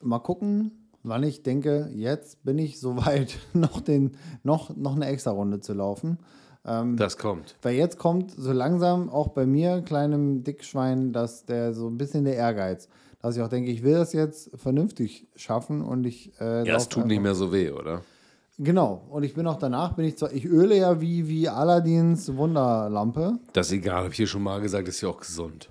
[0.00, 5.32] Mal gucken, wann ich denke, jetzt bin ich soweit, noch, den, noch, noch eine extra
[5.32, 6.18] Runde zu laufen.
[6.62, 7.56] Das kommt.
[7.62, 12.24] Weil jetzt kommt so langsam auch bei mir, kleinem Dickschwein, dass der so ein bisschen
[12.24, 12.88] der Ehrgeiz,
[13.22, 16.32] dass ich auch denke, ich will das jetzt vernünftig schaffen und ich.
[16.40, 18.02] Äh, Ja, es tut nicht mehr so weh, oder?
[18.58, 19.06] Genau.
[19.08, 23.38] Und ich bin auch danach, bin ich zwar, ich öle ja wie, wie Aladins Wunderlampe.
[23.54, 25.70] Das ist egal, habe ich hier schon mal gesagt, ist ja auch gesund.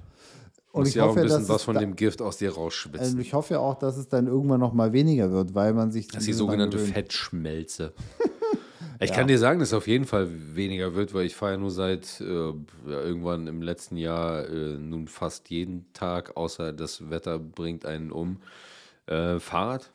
[0.71, 2.53] Und Muss ich ja auch hoffe, ein bisschen dass was von dem Gift aus dir
[2.53, 3.19] rausschwitzen.
[3.19, 6.07] ich hoffe ja auch, dass es dann irgendwann noch mal weniger wird, weil man sich.
[6.07, 7.93] Das ist die sogenannte Fettschmelze.
[9.01, 11.57] Ich kann dir sagen, dass es auf jeden Fall weniger wird, weil ich fahre ja
[11.57, 12.53] nur seit äh, ja,
[12.85, 18.41] irgendwann im letzten Jahr äh, nun fast jeden Tag, außer das Wetter bringt einen um,
[19.07, 19.91] äh, Fahrrad.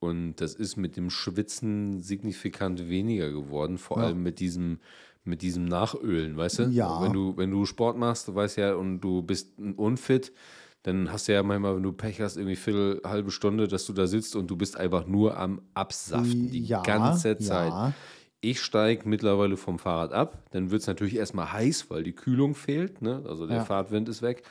[0.00, 4.78] Und das ist mit dem Schwitzen signifikant weniger geworden, vor allem mit diesem,
[5.24, 6.62] mit diesem Nachölen, weißt du?
[6.64, 7.02] Ja.
[7.02, 10.32] Wenn du, wenn du Sport machst, du weißt ja, und du bist unfit,
[10.84, 13.92] dann hast du ja manchmal, wenn du Pech hast, irgendwie viertel, halbe Stunde, dass du
[13.92, 17.70] da sitzt und du bist einfach nur am Absaften die Ja, ganze Zeit.
[17.70, 17.92] ja.
[18.40, 22.54] Ich steige mittlerweile vom Fahrrad ab, dann wird es natürlich erstmal heiß, weil die Kühlung
[22.54, 23.22] fehlt, ne?
[23.26, 23.64] also der Ja.
[23.64, 24.44] Fahrtwind ist weg.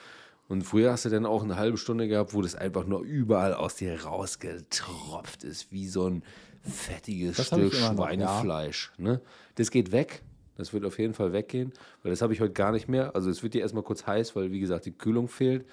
[0.50, 3.54] Und früher hast du dann auch eine halbe Stunde gehabt, wo das einfach nur überall
[3.54, 6.24] aus dir rausgetropft ist, wie so ein
[6.64, 8.92] fettiges Das Stück immer noch, Schweinefleisch.
[8.98, 9.22] Ne?
[9.56, 10.22] Das geht weg.
[10.58, 11.72] Das wird auf jeden Fall weggehen,
[12.02, 13.16] weil das habe ich heute gar nicht mehr.
[13.16, 15.66] Also es wird dir erstmal kurz heiß, weil wie gesagt die Kühlung fehlt.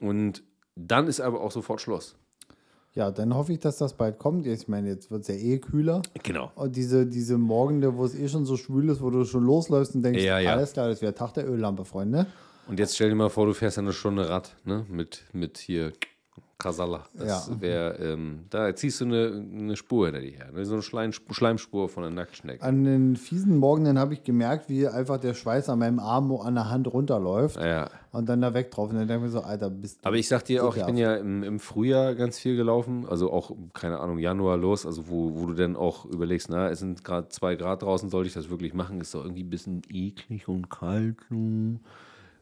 [0.00, 0.42] Und
[0.74, 2.16] dann ist aber auch sofort Schluss.
[2.96, 4.46] Ja, dann hoffe ich, dass das bald kommt.
[4.46, 6.00] Ich meine, jetzt wird es ja eh kühler.
[6.22, 6.50] Genau.
[6.54, 9.94] Und diese, diese Morgende, wo es eh schon so schwül ist, wo du schon losläufst
[9.94, 10.52] und denkst, Ja, ja.
[10.52, 12.26] alles klar, das wäre Tag der Öllampe, Freunde.
[12.66, 14.86] Und jetzt stell dir mal vor, du fährst eine Stunde Rad, ne?
[14.88, 15.92] Mit, mit hier
[16.58, 17.04] Kasala.
[17.12, 17.60] Das Ja.
[17.60, 20.52] wäre, ähm, da ziehst du eine, eine Spur hinter dir her.
[20.52, 20.64] Ne?
[20.64, 22.62] So eine Schleim, Schleimspur von einer Nacktschnecke.
[22.62, 26.54] An den fiesen Morgenen habe ich gemerkt, wie einfach der Schweiß an meinem Arm an
[26.54, 27.90] der Hand runterläuft Ja.
[28.10, 28.88] und dann da weg drauf.
[28.88, 30.08] Und dann denke ich mir so, Alter, bist du.
[30.08, 33.30] Aber ich sag dir auch, ich bin ja im, im Frühjahr ganz viel gelaufen, also
[33.30, 37.04] auch, keine Ahnung, Januar los, also wo, wo du dann auch überlegst, na, es sind
[37.04, 39.00] gerade zwei Grad draußen, sollte ich das wirklich machen?
[39.02, 41.16] Ist doch irgendwie ein bisschen eklig und kalt.
[41.28, 41.80] hm.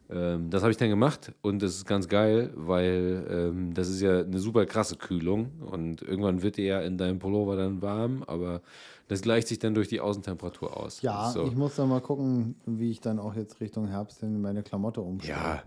[0.09, 4.01] Ähm, das habe ich dann gemacht und das ist ganz geil, weil ähm, das ist
[4.01, 8.23] ja eine super krasse Kühlung und irgendwann wird dir ja in deinem Pullover dann warm,
[8.27, 8.61] aber
[9.07, 11.01] das gleicht sich dann durch die Außentemperatur aus.
[11.01, 11.45] ja, so.
[11.45, 15.01] ich muss dann mal gucken, wie ich dann auch jetzt Richtung Herbst in meine Klamotte
[15.01, 15.37] umstelle.
[15.37, 15.63] Ja,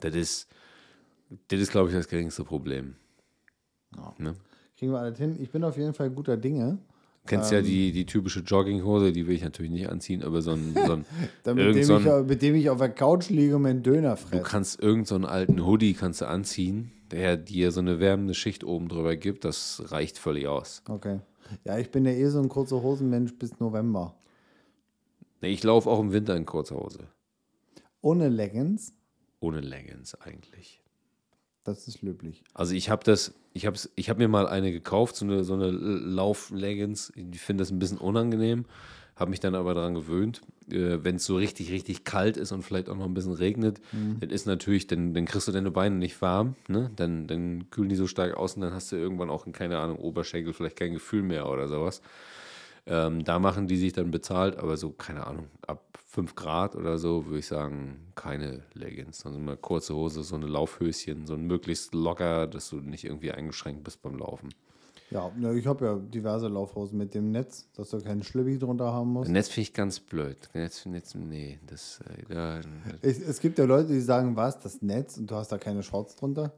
[0.00, 0.48] das ist,
[1.48, 2.94] das ist, glaube ich, das geringste Problem.
[4.18, 4.34] Ne?
[4.78, 5.36] Kriegen wir alles hin.
[5.40, 6.78] Ich bin auf jeden Fall guter Dinge.
[7.26, 7.58] Kennst Ähm.
[7.58, 10.92] ja die, die typische Jogginghose, die will ich natürlich nicht anziehen, aber so ein, so
[10.94, 11.04] ein
[11.44, 13.82] Dann mit, dem so ich, ein, mit dem ich auf der Couch liege und meinen
[13.82, 14.42] Döner du fresse.
[14.42, 18.64] kannst irgendeinen so einen alten Hoodie kannst du anziehen, der dir so eine wärmende Schicht
[18.64, 20.82] oben drüber gibt, das reicht völlig aus.
[20.88, 21.20] Okay.
[21.64, 24.14] Ja, ich bin ja eh so ein kurzer Hosenmensch bis November.
[25.42, 27.08] Nee, ich laufe auch im Winter in kurzer Hose.
[28.00, 28.92] Ohne Leggings,
[29.40, 30.79] Ohne Leggings eigentlich.
[31.64, 32.42] Das ist löblich.
[32.54, 35.54] Also ich habe das, ich habe ich hab mir mal eine gekauft, so eine, so
[35.54, 37.12] eine Lauf-Leggings.
[37.14, 38.64] Ich finde das ein bisschen unangenehm,
[39.16, 40.40] habe mich dann aber daran gewöhnt.
[40.70, 43.80] Äh, Wenn es so richtig, richtig kalt ist und vielleicht auch noch ein bisschen regnet,
[43.92, 46.90] dann ist natürlich, dann, dann kriegst du deine Beine nicht warm, ne?
[46.96, 49.98] Dann, dann kühlen die so stark aus und dann hast du irgendwann auch, keine Ahnung,
[49.98, 52.00] Oberschenkel, vielleicht kein Gefühl mehr oder sowas.
[52.86, 56.98] Ähm, da machen die sich dann bezahlt, aber so, keine Ahnung, ab 5 Grad oder
[56.98, 59.24] so würde ich sagen, keine Leggings.
[59.24, 63.30] Also mal kurze Hose, so eine Laufhöschen, so ein möglichst locker, dass du nicht irgendwie
[63.30, 64.48] eingeschränkt bist beim Laufen.
[65.10, 69.12] Ja, ich habe ja diverse Laufhosen mit dem Netz, dass du keinen Schlibbi drunter haben
[69.12, 69.30] musst.
[69.30, 70.36] Netz finde ich ganz blöd.
[70.54, 72.60] Netz, Netz, nee, das, äh, ja,
[73.02, 75.82] Es, es gibt ja Leute, die sagen, was, das Netz und du hast da keine
[75.82, 76.52] Shorts drunter.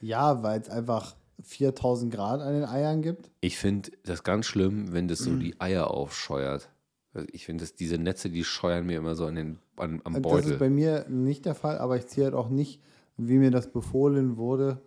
[0.00, 3.30] Ja, weil es einfach 4000 Grad an den Eiern gibt.
[3.40, 6.70] Ich finde das ganz schlimm, wenn das so die Eier aufscheuert.
[7.14, 10.16] Also ich finde, dass diese Netze, die scheuern mir immer so an den, an, am
[10.16, 10.58] Und Das ist Beutel.
[10.58, 12.80] bei mir nicht der Fall, aber ich ziehe halt auch nicht,
[13.16, 14.80] wie mir das befohlen wurde,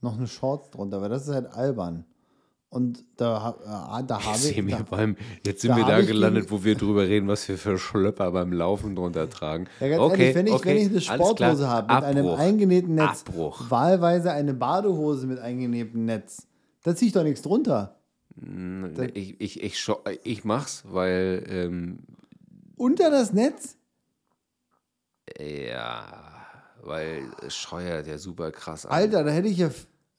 [0.00, 2.04] noch eine Shorts drunter, weil das ist halt albern.
[2.76, 3.56] Und da,
[4.00, 4.70] äh, da habe Ich ich.
[4.70, 7.56] Da, beim, jetzt sind da wir da ich gelandet, wo wir drüber reden, was wir
[7.56, 9.66] für Schlöpper beim Laufen drunter tragen.
[9.80, 12.38] ja, ganz okay, ehrlich, wenn ich, okay, wenn ich eine Sporthose habe mit einem Abbruch.
[12.38, 13.70] eingenähten Netz, Abbruch.
[13.70, 16.46] wahlweise eine Badehose mit eingenähtem Netz,
[16.82, 17.96] da ziehe ich doch nichts drunter.
[19.14, 22.00] Ich, ich, ich, scho- ich mach's, weil, ähm,
[22.76, 23.78] Unter das Netz?
[25.40, 26.06] ja,
[26.82, 28.92] weil es scheuert ja super krass an.
[28.92, 29.70] Alter, da hätte ich ja.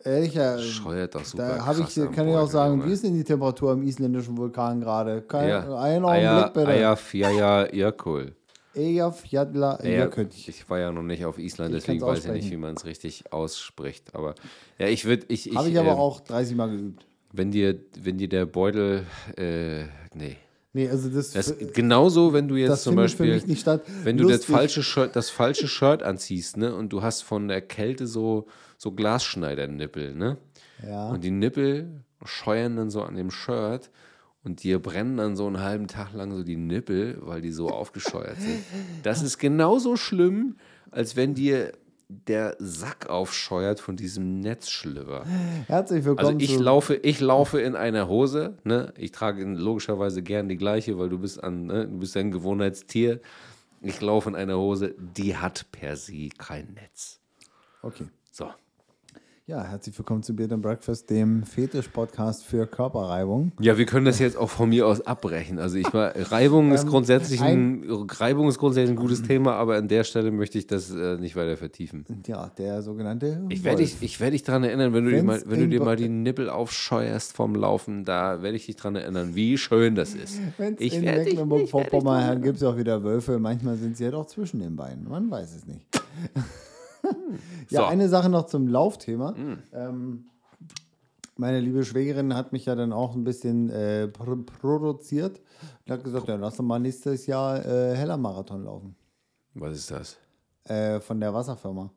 [0.06, 2.86] Ja Scheuert doch super da habe ich, kann ich auch sagen, Junge.
[2.90, 5.22] wie ist denn die Temperatur am isländischen Vulkan gerade?
[5.24, 5.80] Kein, Ja.
[5.80, 6.68] Einen Augenblick bitte.
[6.68, 8.36] Eier, ja, ja, ja, cool.
[8.78, 12.30] Eyjaf Jadla Ja, ich war ja noch nicht auf Island, Ich deswegen weiß ich nicht,
[12.32, 12.52] aussprechen.
[12.52, 14.14] wie man es richtig ausspricht.
[14.14, 14.36] Aber
[14.78, 17.06] ja, ich würde, ich, ich, Habe ich aber ähm, auch 30 Mal geübt.
[17.34, 19.06] wenn dir, wenn dir der Beutel,
[19.36, 20.38] äh, nee.
[20.74, 23.66] Nee, also das, Das, genauso, wenn du jetzt zum Beispiel, nicht
[24.04, 27.62] wenn du das falsche, Shirt, das falsche Shirt anziehst, ne, und du hast von der
[27.62, 28.46] Kälte so,
[28.78, 30.38] so Glasschneidernippel, ne?
[30.86, 31.10] Ja.
[31.10, 33.90] Und die Nippel scheuern dann so an dem Shirt
[34.44, 37.70] und dir brennen dann so einen halben Tag lang so die Nippel, weil die so
[37.70, 38.64] aufgescheuert sind.
[39.04, 40.58] Das ist genauso schlimm,
[40.92, 41.74] als wenn dir
[42.10, 45.26] der Sack aufscheuert von diesem Netzschlipper.
[45.68, 48.94] Herzlich Also willkommen ich zu laufe, ich laufe in einer Hose, ne?
[48.98, 51.86] Ich trage logischerweise gern die gleiche, weil du bist an, ne?
[51.86, 53.20] du bist ein Gewohnheitstier.
[53.82, 57.20] Ich laufe in einer Hose, die hat per se kein Netz.
[57.82, 58.08] Okay.
[58.32, 58.50] So.
[59.50, 63.54] Ja, herzlich willkommen zu Beard and Breakfast, dem Fetisch-Podcast für Körperreibung.
[63.62, 65.58] Ja, wir können das jetzt auch von mir aus abbrechen.
[65.58, 69.78] Also ich war, Reibung ist Ähm, grundsätzlich ein, Reibung ist grundsätzlich ein gutes Thema, aber
[69.78, 72.04] an der Stelle möchte ich das äh, nicht weiter vertiefen.
[72.28, 75.42] Ja, der sogenannte Ich werde dich, ich werde dich daran erinnern, wenn du, dir mal,
[75.46, 79.34] wenn du dir mal die Nippel aufscheuerst vom Laufen, da werde ich dich daran erinnern,
[79.34, 80.42] wie schön das ist.
[80.58, 83.40] Wenn es Ich in Mecklenburg-Vorpommern gibt es auch wieder Wölfe.
[83.40, 85.08] Manchmal sind sie ja doch zwischen den Beinen.
[85.08, 85.86] Man weiß es nicht.
[87.70, 87.86] ja, So.
[87.86, 89.34] Eine Sache noch zum Laufthema.
[89.74, 90.26] Ähm,
[91.36, 95.40] meine liebe Schwägerin hat mich ja dann auch ein bisschen äh, pr produziert
[95.86, 98.96] und hat gesagt, ja, lass doch mal nächstes Jahr äh, Heller Marathon laufen.
[99.54, 100.18] Was ist das?
[100.64, 101.92] Äh, von der Wasserfirma.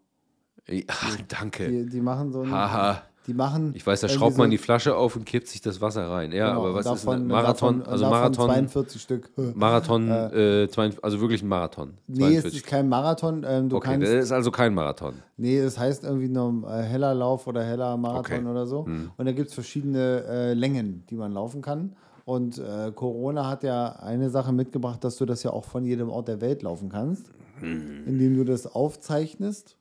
[0.69, 0.85] Ja,
[1.29, 1.69] danke.
[1.69, 3.03] Die, die machen so ein, Haha.
[3.27, 5.81] Die machen Ich weiß, da schraubt man so- die Flasche auf und kippt sich das
[5.81, 6.33] Wasser rein.
[6.33, 7.79] Ja, genau, aber was und ist davon, ein Marathon?
[7.81, 9.31] davon, also davon Marathon, 42 Stück.
[9.55, 11.95] Marathon, äh, 42, also wirklich ein Marathon.
[12.07, 13.45] Nee, es ist kein Marathon.
[13.47, 15.15] Ähm, du okay, kannst, das ist also kein Marathon.
[15.37, 18.39] Nee, es heißt irgendwie nur äh, heller Lauf oder heller Marathon Okay.
[18.39, 18.47] Hm.
[18.51, 18.81] oder so.
[18.81, 21.97] Und da gibt es verschiedene äh, Längen, die man laufen kann.
[22.25, 26.09] Und äh, Corona hat ja eine Sache mitgebracht, dass du das ja auch von jedem
[26.11, 28.07] Ort der Welt laufen kannst, Hm.
[28.07, 29.77] indem du das aufzeichnest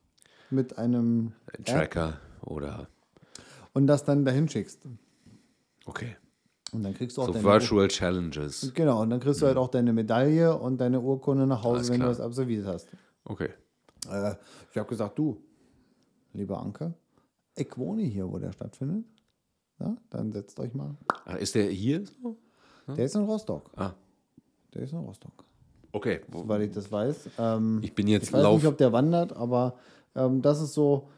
[0.50, 2.88] mit einem App Tracker oder
[3.74, 4.86] und das dann dahin schickst.
[5.86, 6.16] okay.
[6.72, 8.70] Und dann kriegst du auch So deine Virtual Challenges.
[8.74, 11.90] Genau, und dann kriegst du halt auch deine Medaille und deine Urkunde nach Hause, Alles
[11.90, 12.88] wenn du das absolviert hast.
[13.24, 13.48] Okay.
[14.08, 14.34] Äh,
[14.70, 15.42] ich habe gesagt, du,
[16.32, 16.94] lieber Anke,
[17.56, 19.04] ich wohne hier, wo der stattfindet.
[19.80, 20.96] Ja, dann setzt euch mal.
[21.24, 22.36] Ah, ist der hier so?
[22.86, 23.70] Der ist in Rostock.
[23.76, 23.94] Ah,
[24.72, 25.44] Der ist in Rostock,
[25.90, 26.20] okay.
[26.28, 27.30] Weil ich das weiß.
[27.38, 28.56] Ähm, Ich bin jetzt ich weiß Lauf.
[28.58, 29.74] nicht, ob der wandert, aber
[30.14, 31.08] ähm, das ist so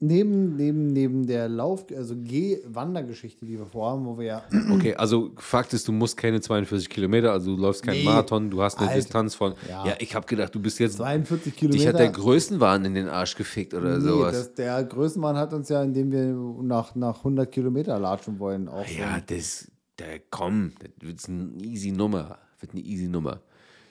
[0.00, 5.30] neben, neben, neben der Lauf-, also Geh-Wandergeschichte, die wir vorhaben, wo wir ja Okay, also
[5.36, 8.04] Fakt ist, du musst keine 42 Kilometer, also du läufst keinen Nee.
[8.04, 9.00] Marathon, du hast eine Alter.
[9.00, 9.54] Distanz von.
[9.68, 9.94] Ja, Ja.
[9.98, 10.96] ich habe gedacht, du bist jetzt.
[10.96, 11.92] 42 Dich hat Kilometer.
[11.98, 14.32] der Größenwahn in den Arsch gefickt oder nee, sowas.
[14.32, 16.24] das, der Größenwahn hat uns ja, indem wir
[16.64, 21.62] nach, nach 100 Kilometer latschen wollen, auch so Ja, das, der komm, das wird eine
[21.64, 22.38] easy Nummer.
[22.60, 23.40] Wird eine easy Nummer.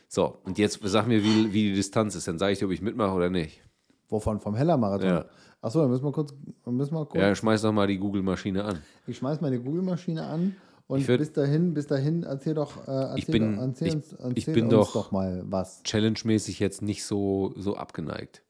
[0.08, 2.28] So, und jetzt sag mir, wie, wie die Distanz ist.
[2.28, 3.62] Dann sage ich dir, ob ich mitmache oder nicht.
[4.10, 4.40] Wovon?
[4.40, 5.08] Vom Heller-Marathon?
[5.08, 5.26] Ja.
[5.62, 6.34] Achso, dann müssen wir kurz,
[6.66, 8.82] müssen wir kurz Ja, schmeiß doch mal die Google-Maschine an.
[9.08, 10.56] Ich schmeiß meine Google-Maschine an
[10.88, 13.96] und würd- bis dahin, bis dahin, erzähl doch, äh, erzähl, Ich bin- doch, erzähl, ich-
[13.96, 15.84] uns, erzähl ich bin uns doch- doch mal was.
[15.84, 18.42] Challenge-mäßig jetzt nicht so, so abgeneigt.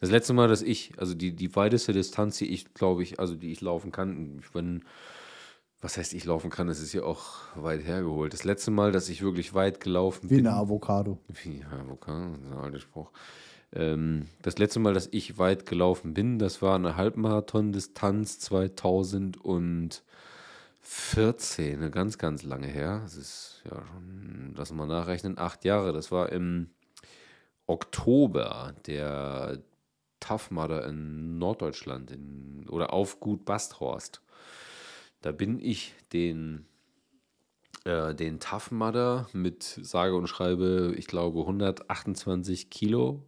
[0.00, 3.36] Das letzte Mal, dass ich, also die, die weiteste Distanz, die ich, glaube ich, also
[3.36, 4.84] die ich laufen kann, ich bin,
[5.82, 7.24] was heißt ich laufen kann, das ist ja auch
[7.56, 8.32] weit hergeholt.
[8.32, 10.46] Das letzte Mal, dass ich wirklich weit gelaufen Wie bin.
[10.46, 11.18] eine Avocado.
[11.42, 13.10] Wie, wo kann, das ist ein alter Spruch.
[13.74, 20.02] Ähm, das letzte Mal, dass ich weit gelaufen bin, das war eine Halbmarathon-Distanz 2014,
[21.78, 23.00] eine ganz, ganz lange her.
[23.02, 25.92] Das ist ja schon, lass mal nachrechnen, acht Jahre.
[25.92, 26.70] Das war im
[27.66, 29.62] Oktober der
[30.20, 34.20] Tough Mudder in Norddeutschland in, oder auf Gut Basthorst.
[35.22, 36.66] Da bin ich den
[37.84, 43.22] äh, den Tough Mudder mit sage und schreibe, ich glaube 128 Kilo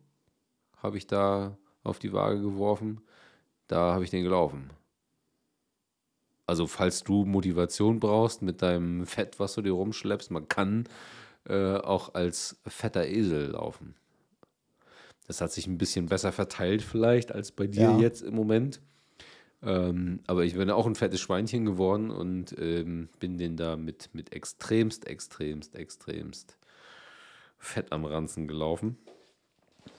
[0.85, 3.01] habe ich da auf die Waage geworfen.
[3.67, 4.71] Da habe ich den gelaufen.
[6.47, 10.85] Also falls du Motivation brauchst mit deinem Fett, was du dir rumschleppst, man kann
[11.49, 13.95] äh, auch als fetter Esel laufen.
[15.27, 17.99] Das hat sich ein bisschen besser verteilt vielleicht als bei dir Ja.
[17.99, 18.83] jetzt im Moment.
[19.63, 24.11] Ähm, aber ich bin auch ein fettes Schweinchen geworden und ähm, bin den da mit,
[24.13, 26.59] mit extremst, extremst, extremst
[27.57, 28.99] Fett am Ranzen gelaufen.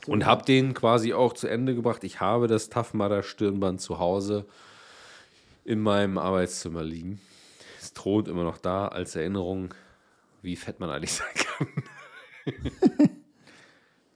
[0.07, 2.03] Und habe den quasi auch zu Ende gebracht.
[2.03, 4.45] Ich habe das Tough Mudder Stirnband zu Hause
[5.63, 7.19] in meinem Arbeitszimmer liegen.
[7.81, 9.73] Es thront immer noch da als Erinnerung,
[10.41, 11.67] wie fett man eigentlich sein kann.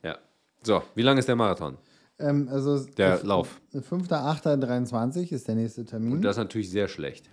[0.04, 0.18] ja.
[0.62, 1.78] So, wie lang ist der Marathon?
[2.20, 3.60] Ähm, also Der Lauf.
[3.74, 6.14] 5.8.23 ist der nächste Termin.
[6.14, 7.30] Und das ist natürlich sehr schlecht.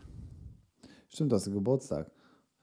[1.09, 2.11] Stimmt, das ist Geburtstag.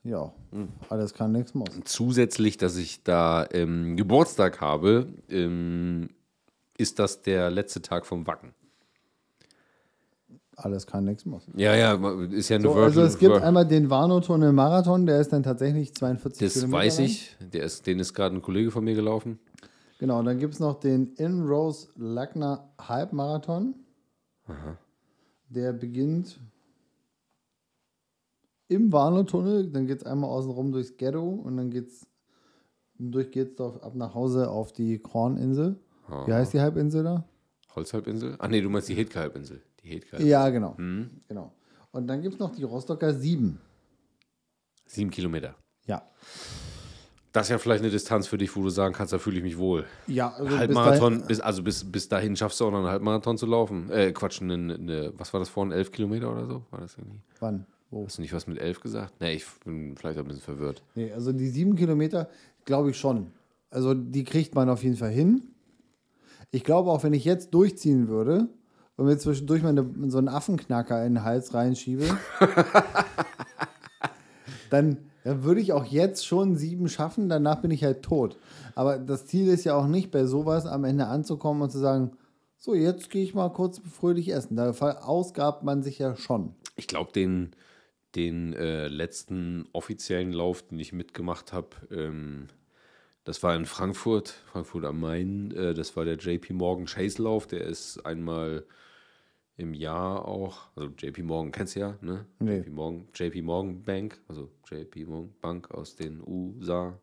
[0.04, 0.68] Ja, Hm.
[0.90, 1.70] alles kann, nichts muss.
[1.86, 6.10] Zusätzlich, dass ich da ähm, Geburtstag habe, ähm,
[6.78, 8.54] ist das der letzte Tag vom Wacken.
[10.56, 11.48] Alles kann, nichts muss.
[11.56, 11.94] Ja, ja,
[12.26, 15.42] ist ja eine So, Virgin- also es gibt einmal den Warnow-Tunnel Marathon, der ist dann
[15.42, 17.06] tatsächlich 42 Das Kilometer weiß lang.
[17.08, 17.36] ich.
[17.54, 19.40] Der ist, den ist gerade ein Kollege von mir gelaufen.
[20.00, 23.74] Genau, und dann gibt es noch den In-Rose Lackner Halbmarathon.
[25.50, 26.40] Der beginnt
[28.74, 32.06] im Warnow-Tunnel, dann geht es einmal außenrum durchs Ghetto und dann geht's
[33.00, 35.80] durch geht's doch ab nach Hause auf die Korninsel.
[36.26, 37.24] Wie heißt die Halbinsel da?
[37.76, 38.36] Holzhalbinsel?
[38.40, 39.62] Ach nee, du meinst die Hedke-Halbinsel.
[39.84, 40.24] Die Hedke.
[40.24, 40.76] Ja, genau.
[40.78, 41.10] Mhm.
[41.28, 41.52] genau.
[41.92, 43.60] Und dann gibt es noch die Rostocker 7.
[44.86, 45.56] Sieben Kilometer.
[45.86, 46.04] Ja.
[47.32, 49.44] Das ist ja vielleicht eine Distanz für dich, wo du sagen kannst, da fühle ich
[49.44, 49.86] mich wohl.
[50.06, 52.88] Ja, also bis Halbmarathon, dahin- bis, also bis, bis dahin schaffst du auch noch einen
[52.90, 53.90] Halbmarathon zu laufen.
[53.90, 55.72] Äh, Quatsch, eine, eine, was war das vorhin?
[55.72, 56.64] Elf Kilometer oder so?
[56.70, 57.22] War das irgendwie?
[57.40, 57.66] Wann?
[57.94, 58.06] Wo?
[58.06, 59.14] Hast du nicht was mit elf gesagt?
[59.20, 60.82] Nee, ich bin vielleicht auch ein bisschen verwirrt.
[60.96, 62.28] Nee, also die sieben Kilometer
[62.66, 63.28] glaube ich schon.
[63.70, 65.44] Also die kriegt man auf jeden Fall hin.
[66.50, 68.48] Ich glaube auch, wenn ich jetzt durchziehen würde
[68.98, 69.76] und mir zwischendurch mal
[70.08, 72.06] so einen Affenknacker in den Hals reinschiebe,
[74.72, 78.38] dann, dann würde ich auch jetzt schon sieben schaffen, danach bin ich halt tot.
[78.74, 82.12] Aber das Ziel ist ja auch nicht, bei sowas am Ende anzukommen und zu sagen,
[82.58, 84.56] so, jetzt gehe ich mal kurz fröhlich essen.
[84.56, 86.56] Da verausgabt man sich ja schon.
[86.76, 87.52] Ich glaube, den,
[88.16, 92.48] den äh, letzten offiziellen Lauf, den ich mitgemacht habe, ähm,
[93.24, 95.52] das war in Frankfurt, Frankfurt am Main.
[95.52, 97.48] Äh, das war der JP Morgan Chase Lauf.
[97.48, 98.66] Der ist einmal
[99.56, 100.68] im Jahr auch.
[100.76, 102.26] Also JP Morgan kennst du ja, ne?
[102.40, 102.58] Nee.
[102.58, 107.00] JP, Morgan, JP Morgan Bank, also JP Morgan Bank aus den USA.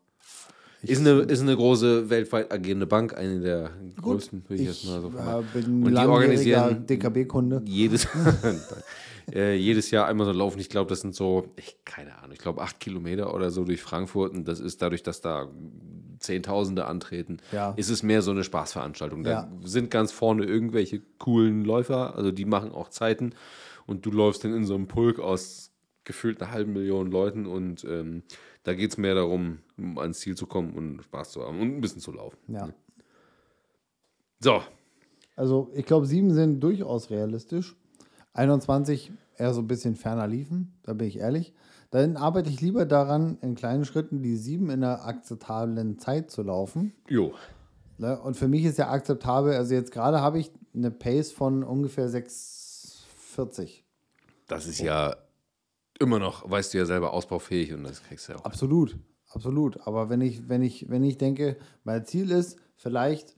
[0.83, 3.69] Ist eine, ist eine große weltweit agierende Bank, eine der
[4.01, 5.45] größten, würde ich, jetzt mal so sagen.
[5.53, 7.61] bin Und die organisieren DKB-Kunde.
[7.65, 8.07] jedes,
[9.33, 10.59] äh, jedes Jahr einmal so laufen.
[10.59, 13.81] Ich glaube, das sind so, ich, keine Ahnung, ich glaube acht Kilometer oder so durch
[13.81, 14.33] Frankfurt.
[14.33, 15.47] Und das ist dadurch, dass da
[16.19, 17.73] Zehntausende antreten, Ja.
[17.77, 19.23] ist es mehr so eine Spaßveranstaltung.
[19.23, 19.51] Da Ja.
[19.63, 23.33] sind ganz vorne irgendwelche coolen Läufer, also die machen auch Zeiten.
[23.87, 25.71] Und du läufst dann in so einem Pulk aus
[26.03, 28.23] gefühlt einer halben Million Leuten und ähm,
[28.63, 31.75] da geht es mehr darum, um ans Ziel zu kommen und Spaß zu haben und
[31.77, 32.37] ein bisschen zu laufen.
[32.47, 32.69] Ja.
[34.39, 34.61] So,
[35.35, 37.75] Also ich glaube, sieben sind durchaus realistisch.
[38.33, 41.53] 21 eher so ein bisschen ferner liefen, da bin ich ehrlich.
[41.89, 46.41] Dann arbeite ich lieber daran, in kleinen Schritten die sieben in einer akzeptablen Zeit zu
[46.41, 46.93] laufen.
[47.09, 47.33] jo.
[47.97, 48.19] Ne?
[48.19, 52.09] Und für mich ist ja akzeptabel, also jetzt gerade habe ich eine Pace von ungefähr
[52.09, 53.81] 6,40.
[54.47, 55.15] Das ist ja
[56.01, 58.45] immer noch, weißt du ja selber, ausbaufähig und das kriegst du ja auch.
[58.45, 58.97] Absolut,
[59.29, 59.79] absolut.
[59.87, 63.35] Aber wenn ich, wenn ich, wenn ich denke, mein Ziel ist, vielleicht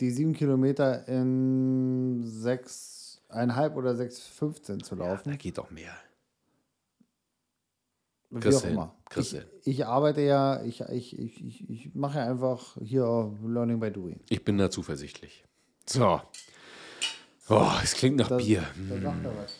[0.00, 5.30] die sieben Kilometer in 6,5 oder 6,15 zu laufen.
[5.30, 5.94] Da geht doch mehr.
[8.30, 8.94] Wie Kriegst auch immer.
[9.12, 13.02] Du Ich, ich arbeite ja, ich, ich, ich, ich, mache ja einfach hier
[13.44, 14.20] Learning by Doing.
[14.28, 15.44] Ich bin da zuversichtlich.
[15.84, 16.20] So.
[17.48, 18.64] Oh, es klingt nach Das, Bier.
[18.88, 19.56] da sagt er was.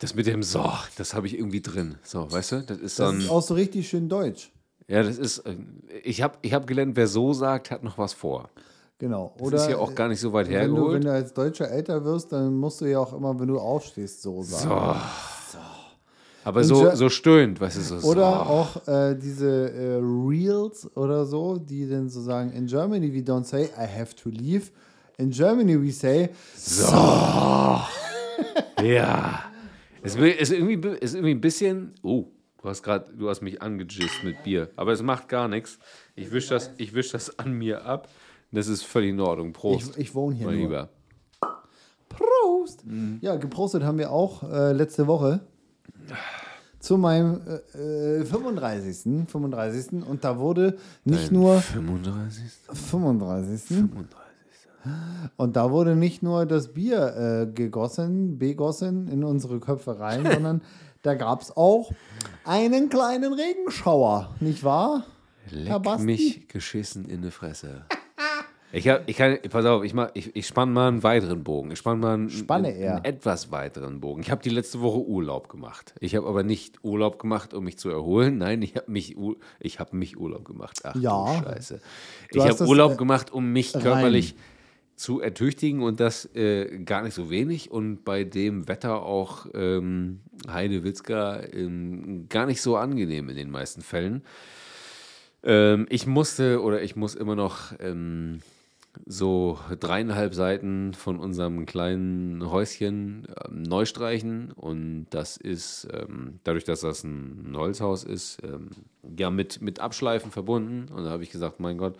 [0.00, 1.96] Das mit dem So, das habe ich irgendwie drin.
[2.04, 2.62] So, weißt du?
[2.62, 4.50] Das ist so Das ist auch so richtig schön deutsch.
[4.86, 5.38] Ja, das ist.
[5.40, 5.56] äh,
[6.04, 8.48] Ich habe ich hab gelernt, wer so sagt, hat noch was vor.
[8.98, 9.32] Genau.
[9.38, 11.04] Das Oder ist ja auch gar nicht so weit wenn du, wenn hergeholt.
[11.04, 14.42] du als Deutscher älter wirst, dann musst du ja auch immer, wenn du aufstehst, so
[14.42, 15.00] sagen.
[16.44, 18.08] Aber In so, Ger- so stöhnt, weißt du, so.
[18.08, 18.50] Oder so.
[18.50, 23.44] auch äh, diese äh, Reels oder so, die dann so sagen, in Germany we don't
[23.44, 24.70] say I have to leave.
[25.18, 26.30] In Germany we say,
[26.80, 27.86] Ja.
[30.02, 31.94] Es ist irgendwie, ist irgendwie ein bisschen.
[32.02, 32.26] Oh,
[32.62, 34.70] du hast gerade, du hast mich angejist mit Bier.
[34.76, 35.78] Aber es macht gar nichts.
[36.14, 38.08] Ich wische das, ich wisch das an mir ab.
[38.50, 39.52] Das ist völlig in Ordnung.
[39.52, 39.96] Prost.
[39.96, 40.64] ich, ich wohne hier mein nur.
[40.64, 40.88] Lieber.
[42.08, 42.86] Prost!
[42.86, 43.18] Mhm.
[43.20, 45.40] Ja, gepostet haben wir auch äh, letzte Woche
[46.78, 47.40] zu meinem
[47.74, 49.26] äh, äh, 35.
[49.28, 50.06] 35.
[50.06, 52.44] Und da wurde nicht nur 35.
[52.72, 53.76] 35.
[53.76, 54.27] 35.
[55.36, 60.62] Und da wurde nicht nur das Bier äh, gegossen, begossen in unsere Köpfe rein, sondern
[61.02, 61.90] da gab es auch
[62.44, 65.04] einen kleinen Regenschauer, nicht wahr?
[65.50, 67.82] Leck mich geschissen in die Fresse.
[68.70, 71.70] Ich, hab, ich kann, pass auf, ich, mach- ich, ich spann mal einen weiteren Bogen.
[71.70, 74.20] Ich spann mal einen, Spanne einen, einen etwas weiteren Bogen.
[74.20, 75.94] Ich habe die letzte Woche Urlaub gemacht.
[76.00, 78.36] Ich habe aber nicht Urlaub gemacht, um mich zu erholen.
[78.36, 79.16] Nein, ich habe mich,
[79.58, 80.80] ich hab mich Urlaub gemacht.
[80.84, 81.24] Ach Ja.
[81.40, 81.80] du Scheiße.
[82.30, 84.22] Du ich habe Urlaub äh, gemacht, um mich rein.
[84.98, 90.20] Zu ertüchtigen und das äh, gar nicht so wenig und bei dem Wetter auch ähm,
[90.50, 94.22] Heide Witzka ähm, gar nicht so angenehm in den meisten Fällen.
[95.44, 98.40] Ähm, ich musste oder ich muss immer noch ähm,
[99.06, 106.64] so dreieinhalb Seiten von unserem kleinen Häuschen ähm, neu streichen und das ist ähm, dadurch,
[106.64, 108.70] dass das ein Holzhaus ist, ähm,
[109.16, 111.96] ja mit, mit Abschleifen verbunden und da habe ich gesagt, mein Gott,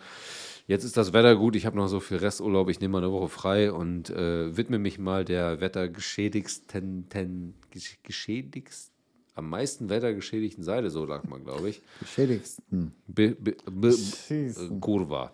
[0.69, 3.11] jetzt ist das Wetter gut, ich habe noch so viel Resturlaub, ich nehme mal eine
[3.11, 8.91] Woche frei und äh, widme mich mal der wettergeschädigsten, ten, gesch- geschädigst,
[9.35, 11.81] am meisten wettergeschädigten Seite, so sagt man, glaube ich.
[11.99, 12.93] Beschädigsten.
[13.07, 13.93] Be, be, be,
[14.79, 15.33] Kurva.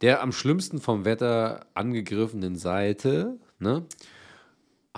[0.00, 3.84] Der am schlimmsten vom Wetter angegriffenen Seite, ne,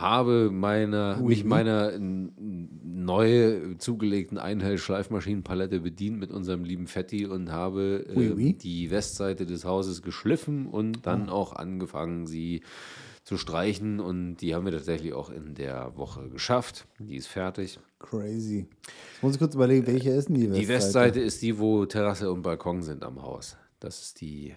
[0.00, 8.52] habe meiner, mich meiner neu zugelegten Einhell-Schleifmaschinenpalette bedient mit unserem lieben Fetti und habe äh,
[8.52, 12.62] die Westseite des Hauses geschliffen und dann auch angefangen, sie
[13.24, 14.00] zu streichen.
[14.00, 16.86] Und die haben wir tatsächlich auch in der Woche geschafft.
[16.98, 17.78] Die ist fertig.
[17.98, 18.66] Crazy.
[18.68, 20.60] Jetzt muss ich kurz überlegen, welche ist denn die Westseite?
[20.60, 23.56] Die Westseite ist die, wo Terrasse und Balkon sind am Haus.
[23.78, 24.54] Das ist die.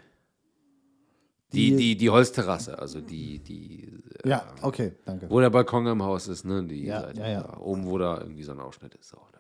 [1.54, 3.84] Die, Die- die, die Holzterrasse, also die, die,
[4.24, 5.30] äh, Ja, okay, danke.
[5.30, 6.64] wo der Balkon am Haus ist, ne?
[6.64, 7.42] Die Ja, Seite ja, ja.
[7.44, 9.10] Da, oben, wo da irgendwie so ein Ausschnitt ist.
[9.10, 9.40] So, da.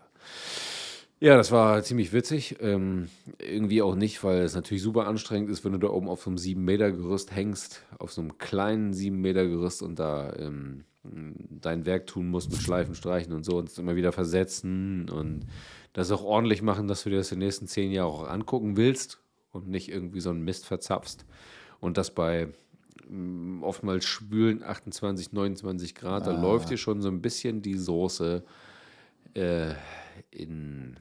[1.19, 2.57] Ja, das war ziemlich witzig.
[2.59, 3.07] Ähm,
[3.39, 6.29] irgendwie auch nicht, weil es natürlich super anstrengend ist, wenn du da oben auf so
[6.29, 12.51] einem 7-Meter-Gerüst hängst, auf so einem kleinen 7-Meter-Gerüst und da ähm, dein Werk tun musst
[12.51, 15.47] mit Schleifen, Streichen und so und es immer wieder versetzen und
[15.93, 19.19] das auch ordentlich machen, dass du dir das die nächsten zehn Jahre auch angucken willst
[19.51, 21.25] und nicht irgendwie so einen Mist verzapfst.
[21.83, 22.47] Und das bei
[23.09, 28.41] mm, oftmals schwülen 28, 29 Grad, da läuft dir schon so ein bisschen die Soße
[29.35, 29.71] äh,
[30.31, 30.95] in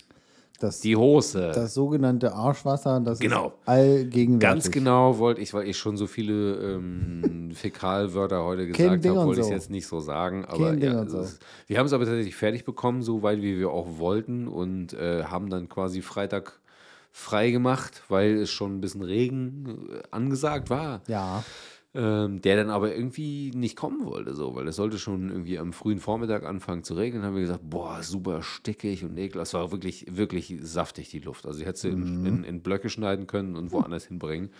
[0.59, 1.53] Das, die Hose.
[1.55, 3.49] das sogenannte Arschwasser, das Genau.
[3.49, 4.41] ist allgegenwärtig.
[4.41, 9.41] Ganz genau wollte ich, weil ich schon so viele ähm, Fäkalwörter heute gesagt habe, wollte
[9.41, 9.53] ich es so.
[9.55, 10.45] jetzt nicht so sagen.
[10.47, 11.21] Aber ja, so.
[11.21, 14.95] ist, wir haben es aber tatsächlich fertig bekommen, so weit wie wir auch wollten und
[14.95, 16.61] äh, haben dann quasi Freitag
[17.13, 21.03] frei gemacht, weil es schon ein bisschen Regen äh, angesagt war.
[21.07, 21.45] Ja,
[21.95, 25.75] Ähm, der dann aber irgendwie nicht kommen wollte, so, weil es sollte schon irgendwie am
[25.75, 27.23] frühen Vormittag anfangen zu regnen.
[27.23, 29.49] haben wir gesagt, boah, super stickig und ekelhaft.
[29.49, 31.45] Es war wirklich, wirklich saftig, die Luft.
[31.45, 34.51] Also, ich hätte sie in, in, in Blöcke schneiden können und woanders hinbringen.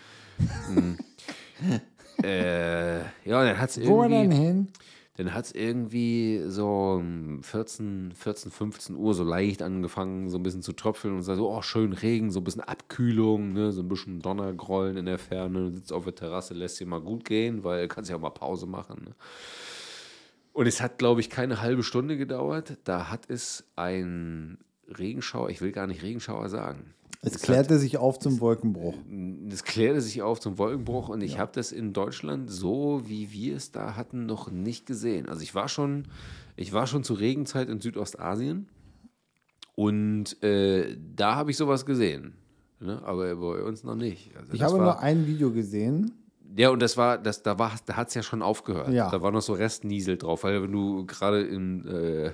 [0.69, 2.23] Mm.
[2.23, 4.67] äh, ja, dann hat es wo denn irgendwie, hin?
[5.15, 10.63] Dann hat's irgendwie so um 14, 14, 15 Uhr so leicht angefangen, so ein bisschen
[10.63, 14.21] zu tröpfeln und so, oh, schön Regen, so ein bisschen Abkühlung, ne, so ein bisschen
[14.21, 18.09] Donnergrollen in der Ferne, sitzt auf der Terrasse, lässt dir mal gut gehen, weil kannst
[18.09, 19.03] ja auch mal Pause machen.
[19.05, 19.15] Ne?
[20.51, 22.77] Und es hat, glaube ich, keine halbe Stunde gedauert.
[22.83, 24.57] Da hat es ein
[24.87, 26.93] Regenschauer, ich will gar nicht Regenschauer sagen.
[27.21, 28.95] Es hat- klärte sich auf zum Wolkenbruch.
[29.49, 33.55] es klärte sich auf zum Wolkenbruch und ich habe das in Deutschland so, wie wir
[33.55, 35.29] es da hatten, noch nicht gesehen.
[35.29, 36.05] Also ich war schon,
[36.57, 38.67] ich war schon zur Regenzeit in Südostasien
[39.75, 42.33] und äh, da habe ich sowas gesehen.
[42.79, 43.01] Ne?
[43.05, 44.35] Aber bei uns noch nicht.
[44.35, 46.11] Also Ich habe nur ein Video gesehen.
[46.55, 48.89] Ja, und das war, das, da war, da hat es ja schon aufgehört.
[48.89, 49.09] Ja.
[49.09, 52.31] Da war noch so Restniesel drauf, weil wenn du gerade äh,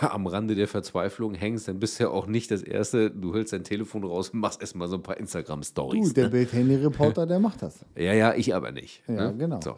[0.00, 3.52] am Rande der Verzweiflung hängst, dann bist du ja auch nicht das Erste, du hältst
[3.52, 6.14] dein Telefon raus und machst erstmal so ein paar Du, Instagram-Stories.
[6.14, 7.84] der Bild-Handy-Reporter, der macht das.
[7.96, 9.02] Ja, ja, ich aber nicht.
[9.06, 9.34] Ja, ne?
[9.38, 9.60] genau.
[9.62, 9.76] So.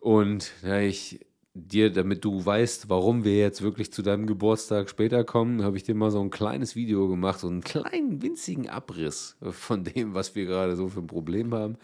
[0.00, 1.20] Und ja, ich
[1.54, 5.84] dir, damit du weißt, warum wir jetzt wirklich zu deinem Geburtstag später kommen, habe ich
[5.84, 10.34] dir mal so ein kleines Video gemacht, so einen kleinen, winzigen Abriss von dem, was
[10.34, 11.76] wir gerade so für ein Problem haben.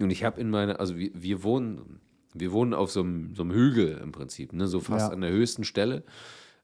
[0.00, 2.00] Und ich habe in meiner, also wir, wir wohnen,
[2.34, 4.66] wir wohnen auf so einem, so einem Hügel im Prinzip, ne?
[4.66, 5.12] so fast Ja.
[5.14, 6.04] an der höchsten Stelle.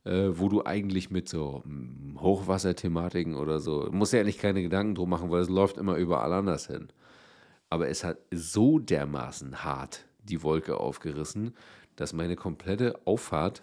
[0.05, 4.97] Äh, wo du eigentlich mit so mm, Hochwasserthematiken oder so, musst ja eigentlich keine Gedanken
[4.97, 6.89] drum machen, weil es läuft immer überall anders hin.
[7.71, 11.55] Aber es hat so dermaßen hart die Wolke aufgerissen,
[11.95, 13.63] dass meine komplette Auffahrt,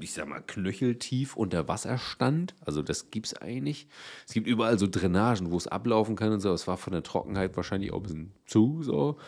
[0.00, 2.54] ich sag mal, knöcheltief unter Wasser stand.
[2.64, 3.86] Also das gibt's eigentlich.
[4.26, 6.52] Es gibt überall so Drainagen, wo es ablaufen kann und so.
[6.52, 9.18] Es war von der Trockenheit wahrscheinlich auch ein bisschen zu so.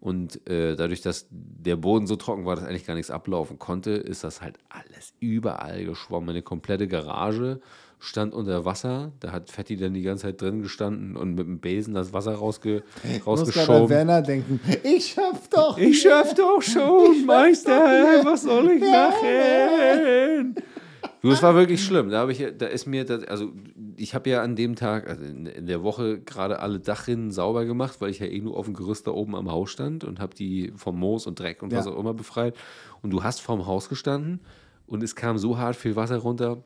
[0.00, 3.92] Und äh, dadurch, dass der Boden so trocken war, dass eigentlich gar nichts ablaufen konnte,
[3.92, 6.26] ist das halt alles überall geschwommen.
[6.26, 7.60] Meine komplette Garage
[7.98, 9.12] stand unter Wasser.
[9.20, 12.34] Da hat Fetti dann die ganze Zeit drin gestanden und mit dem Besen das Wasser
[12.34, 13.88] rausge Ich rausgeschoben.
[13.88, 14.60] Werner denken.
[14.82, 15.78] Ich schaff doch.
[15.78, 18.20] Ich schaff doch schon, Meister.
[18.24, 20.54] Was soll ich machen?
[21.22, 22.10] Du, es war wirklich schlimm.
[22.10, 23.50] Da habe ich, da ist mir, das, also
[23.96, 27.64] ich habe ja an dem Tag, also in, in der Woche, gerade alle Dachrinnen sauber
[27.64, 30.20] gemacht, weil ich ja eh nur auf dem Gerüst da oben am Haus stand und
[30.20, 31.92] habe die vom Moos und Dreck und was Ja.
[31.92, 32.54] auch immer befreit.
[33.02, 34.40] Und du hast vorm Haus gestanden
[34.86, 36.62] und es kam so hart viel Wasser runter,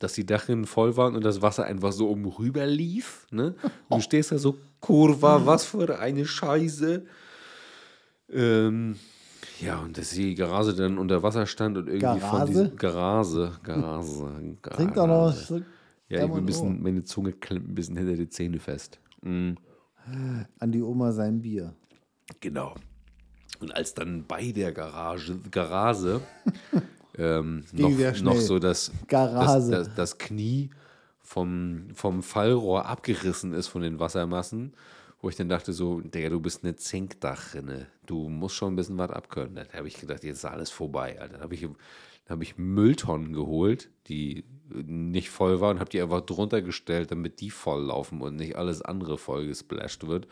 [0.00, 3.26] dass die Dachrinnen voll waren und das Wasser einfach so oben rüber lief.
[3.30, 3.54] Ne?
[3.88, 7.04] Und Du stehst da so, Kurva, was für eine Scheiße.
[8.30, 8.96] Ähm,
[9.60, 12.46] ja, und dass die Garage dann unter Wasser stand und irgendwie von Garage?
[12.52, 15.44] diesem Garage, Garage, Trink doch noch Garage.
[15.44, 15.64] Stück.
[16.08, 18.98] Ja, ich bin ein bisschen, meine Zunge klemmt ein bisschen hinter die Zähne fest.
[19.22, 19.52] Mm,
[20.58, 21.74] An die Oma sein Bier.
[22.40, 22.74] genau.
[23.60, 26.22] Und als dann bei der Garage, Garage
[27.18, 30.70] ähm, noch, noch so das, das, das, das Knie
[31.30, 34.74] vom, vom Fallrohr abgerissen ist von den Wassermassen,
[35.20, 37.86] wo ich dann dachte so, Digga, du bist eine Zinkdachrinne.
[38.06, 39.54] Du musst schon ein bisschen was abkönnen.
[39.54, 41.20] Dann habe ich gedacht, jetzt ist alles vorbei.
[41.20, 41.34] Alter.
[41.34, 46.00] Dann habe ich, dann hab ich Mülltonnen geholt, die nicht voll waren, und habe die
[46.00, 50.26] einfach drunter gestellt, damit die voll laufen und nicht alles andere voll gesplasht wird.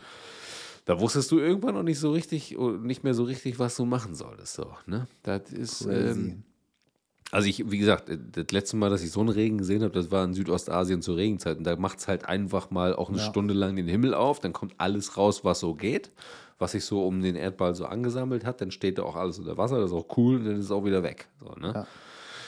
[0.85, 4.15] Da wusstest du irgendwann noch nicht so richtig, nicht mehr so richtig, was du machen
[4.15, 4.55] solltest.
[4.55, 5.07] So, ne?
[5.23, 6.43] Das ist, ähm,
[7.31, 10.09] also ich, wie gesagt, das letzte Mal, dass ich so einen Regen gesehen habe, das
[10.11, 11.57] war in Südostasien zur Regenzeit.
[11.57, 13.23] Und da macht es halt einfach mal auch eine Ja.
[13.23, 16.11] Stunde lang den Himmel auf, dann kommt alles raus, was so geht,
[16.57, 19.57] was sich so um den Erdball so angesammelt hat, dann steht da auch alles unter
[19.57, 21.27] Wasser, das ist auch cool und dann ist es auch wieder weg.
[21.39, 21.85] So, ne?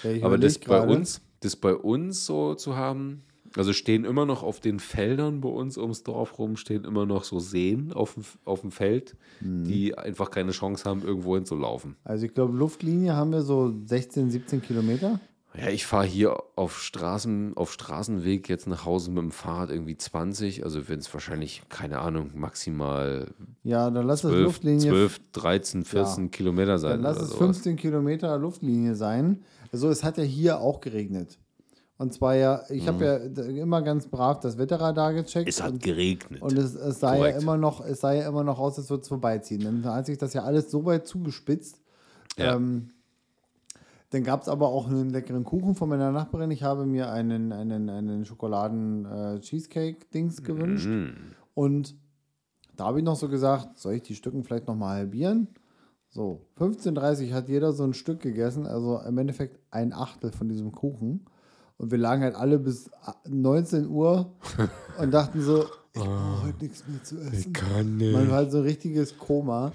[0.03, 0.25] Ja.
[0.25, 3.21] Aber das bei uns, das bei uns so zu haben,
[3.55, 7.23] also stehen immer noch auf den Feldern bei uns ums Dorf rum, stehen immer noch
[7.23, 9.63] so Seen auf dem, auf dem Feld, Mhm.
[9.65, 11.95] die einfach keine Chance haben, irgendwo hinzulaufen.
[12.03, 15.19] Also ich glaube, Luftlinie haben wir so 16, 17 Kilometer.
[15.53, 19.97] Ja, ich fahre hier auf Straßen, auf Straßenweg jetzt nach Hause mit dem Fahrrad irgendwie
[19.97, 23.27] 20, also wenn es wahrscheinlich, keine Ahnung, maximal
[23.63, 24.89] Ja, dann lass es 12, Luftlinie.
[24.89, 26.91] 12 13, 14 Kilometer sein.
[26.91, 27.39] Dann lass es sowas.
[27.39, 29.43] 15 Kilometer Luftlinie sein.
[29.73, 31.37] Also es hat ja hier auch geregnet.
[32.01, 33.17] Und zwar ja, ich habe ja
[33.61, 35.45] immer ganz brav das Wetterradar gecheckt.
[35.45, 35.49] Mhm.
[35.49, 36.41] Es hat und, geregnet.
[36.41, 39.03] und es, es sah ja immer noch, es sah ja immer noch aus, als würde
[39.03, 39.61] es vorbeiziehen.
[39.61, 41.79] Dann hat sich das ja alles so weit zugespitzt.
[42.37, 42.55] Ja.
[42.55, 42.87] Ähm,
[44.09, 46.49] dann gab es aber auch einen leckeren Kuchen von meiner Nachbarin.
[46.49, 50.87] Ich habe mir einen, einen, einen Schokoladen-Cheesecake-Dings gewünscht.
[50.87, 51.35] Mhm.
[51.53, 51.95] Und
[52.77, 55.49] da habe ich noch so gesagt, soll ich die Stücken vielleicht noch mal halbieren?
[56.09, 60.49] So, 15.30 Uhr hat jeder so ein Stück gegessen, also im Endeffekt ein Achtel von
[60.49, 61.27] diesem Kuchen.
[61.81, 62.91] Und wir lagen halt alle bis
[63.27, 64.31] 19 Uhr
[64.99, 65.63] und dachten so,
[65.93, 67.53] ich brauche heute nichts mehr zu essen.
[67.53, 69.71] kann Man war halt so ein richtiges Koma.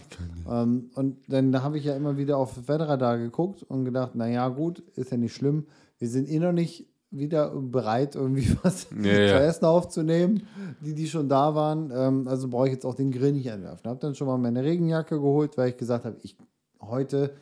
[0.49, 4.85] Ähm, und dann habe ich ja immer wieder auf Wetterradar geguckt und gedacht, naja, gut,
[4.95, 5.67] ist ja nicht schlimm.
[5.99, 9.29] Wir sind eh noch nicht wieder bereit, irgendwie was Ja, ja.
[9.39, 10.47] zu essen aufzunehmen,
[10.81, 11.91] die, die schon da waren.
[11.93, 13.91] Ähm, also brauche ich jetzt auch den Grill nicht anwerfen.
[13.91, 16.37] Habe dann schon mal meine Regenjacke geholt, weil ich gesagt habe, ich
[16.81, 17.35] heute,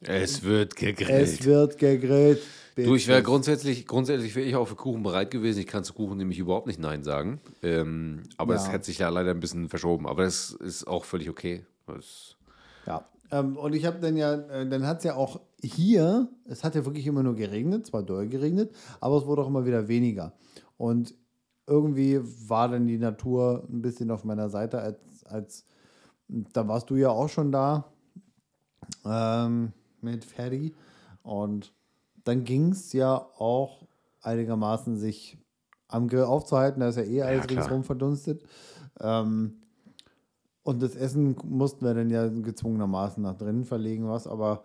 [0.00, 1.10] Es wird gegrillt.
[1.10, 2.40] es wird gegrillt.
[2.76, 5.60] Du, ich wäre grundsätzlich, grundsätzlich wäre ich auch für Kuchen bereit gewesen.
[5.60, 7.40] Ich kann zu Kuchen nämlich überhaupt nicht Nein sagen.
[7.62, 8.72] Ähm, aber es Ja.
[8.72, 10.06] hat sich ja leider ein bisschen verschoben.
[10.06, 11.64] Aber das ist auch völlig okay.
[11.86, 12.36] Das,
[12.86, 13.06] Ja.
[13.30, 16.74] Ähm, und ich habe dann ja, äh, dann hat es ja auch hier, es hat
[16.74, 20.34] ja wirklich immer nur geregnet, zwar doll geregnet, aber es wurde auch immer wieder weniger.
[20.76, 21.14] Und
[21.66, 25.64] irgendwie war dann die Natur ein bisschen auf meiner Seite, als, als
[26.28, 27.92] da warst du ja auch schon da
[29.04, 30.74] ähm, mit Ferdi.
[31.22, 31.72] Und
[32.24, 33.86] dann ging es ja auch
[34.22, 35.38] einigermaßen sich
[35.88, 37.58] am Grill aufzuhalten, da ist ja eh alles klar.
[37.58, 38.42] ringsrum verdunstet.
[39.00, 39.58] Ähm,
[40.62, 44.62] und das Essen mussten wir dann ja gezwungenermaßen nach drinnen verlegen, was, aber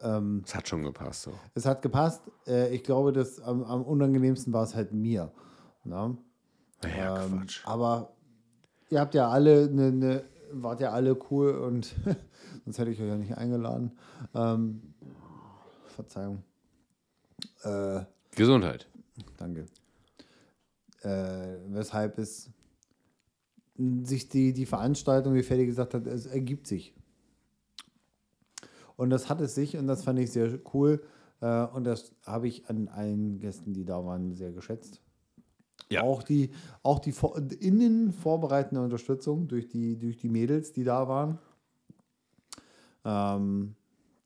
[0.00, 1.22] ähm, das hat schon gepasst.
[1.22, 1.32] So.
[1.54, 2.22] es hat gepasst.
[2.46, 5.30] Äh, ich glaube, das am, am unangenehmsten war es halt mir.
[5.84, 6.16] Ne?
[6.96, 7.66] Ja, Ähm, Quatsch.
[7.66, 8.12] aber
[8.90, 11.94] ihr habt ja alle eine, eine, wart ja alle cool und
[12.64, 13.92] sonst hätte ich euch ja nicht eingeladen.
[14.34, 14.94] Ähm,
[15.94, 16.42] Verzeihung.
[17.62, 18.88] Äh, Gesundheit.
[19.36, 19.66] Danke.
[21.02, 22.50] Äh, weshalb es
[23.76, 26.94] sich die, die Veranstaltung, wie Ferdi gesagt hat, es ergibt sich.
[28.96, 31.02] Und das hat es sich und das fand ich sehr cool.
[31.40, 35.02] Äh, und das habe ich an allen Gästen, die da waren, sehr geschätzt.
[35.90, 36.02] Ja.
[36.02, 36.50] Auch die,
[36.82, 41.38] auch die vor- innen vorbereitende Unterstützung durch die, durch die Mädels, die da waren.
[43.04, 43.76] Ähm,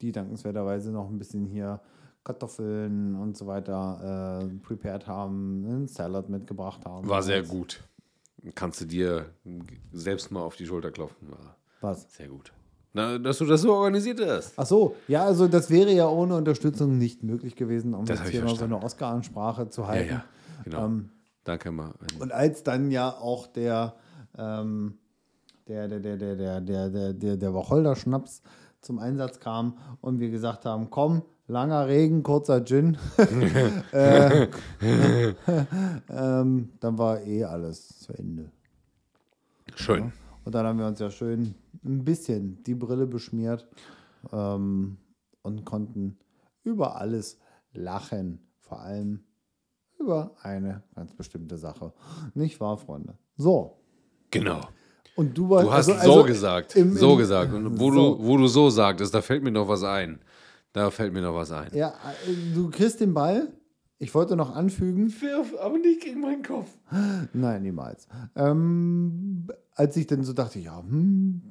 [0.00, 1.80] die dankenswerterweise noch ein bisschen hier
[2.24, 7.08] Kartoffeln und so weiter äh, prepared haben, einen Salat mitgebracht haben.
[7.08, 7.80] War sehr gut.
[8.54, 9.26] Kannst du dir
[9.92, 11.30] selbst mal auf die Schulter klopfen.
[11.30, 12.06] War Was?
[12.14, 12.52] sehr gut.
[12.92, 14.54] Na, dass du das so organisiert hast.
[14.56, 18.30] Ach so, ja, also das wäre ja ohne Unterstützung nicht möglich gewesen, um Das jetzt
[18.30, 20.10] hier noch so eine Oscar-Ansprache zu Ja, halten.
[20.10, 20.24] ja.
[20.64, 20.84] Genau.
[20.86, 21.10] Ähm,
[21.44, 21.92] Danke mal.
[22.18, 23.94] Und als dann ja auch der,
[24.36, 24.98] ähm,
[25.68, 28.42] der, der, der, der, der, der, der, der Wacholder-Schnaps
[28.80, 32.96] zum Einsatz kam und wir gesagt haben, komm, langer Regen, kurzer Gin.
[33.92, 34.46] äh,
[36.08, 38.50] ähm, dann war eh alles zu Ende.
[39.74, 40.12] Schön.
[40.44, 43.68] Und dann haben wir uns ja schön ein bisschen die Brille beschmiert
[44.32, 44.96] ähm,
[45.42, 46.18] und konnten
[46.62, 47.38] über alles
[47.72, 48.40] lachen.
[48.60, 49.20] Vor allem
[49.98, 51.92] über eine ganz bestimmte Sache.
[52.34, 53.18] Nicht wahr, Freunde?
[53.36, 53.76] So.
[54.30, 54.60] Genau.
[55.16, 56.76] Und du warst Du hast also- so also gesagt.
[56.76, 57.52] im- so im- gesagt.
[57.52, 58.14] Und wo, so.
[58.16, 60.20] Du, wo du so sagtest, da fällt mir noch was ein.
[60.72, 61.70] Da fällt mir noch was ein.
[61.74, 63.48] Ja, äh, du kriegst den Ball.
[63.98, 65.12] Ich wollte noch anfügen.
[65.20, 66.70] Wirf, aber nicht gegen meinen Kopf.
[67.34, 68.08] Nein, niemals.
[68.34, 71.42] Ähm, als ich dann so dachte, ja, hm,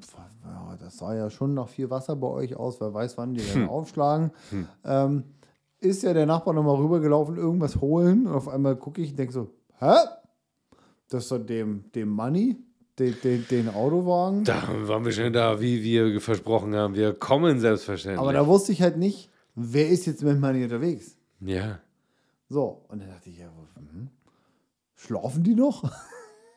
[0.80, 3.68] das sah ja schon nach viel Wasser bei euch aus, wer weiß, wann die dann
[3.70, 4.32] aufschlagen.
[4.84, 5.24] Ähm,
[5.80, 8.26] ist ja der Nachbar nochmal rübergelaufen, irgendwas holen.
[8.26, 9.94] Und auf einmal gucke ich und denke so, hä?
[11.10, 12.58] Das ist doch dem, dem Money,
[13.00, 14.44] den, den, den Autowagen.
[14.44, 16.96] Da waren wir schon da, wie wir versprochen haben.
[16.96, 18.20] Wir kommen selbstverständlich.
[18.20, 21.16] Aber da wusste ich halt nicht, wer ist jetzt mit Money unterwegs.
[21.40, 21.80] ja.
[22.52, 23.46] So, und dann dachte ich, ja,
[23.76, 24.10] hm,
[24.96, 25.84] schlafen die noch?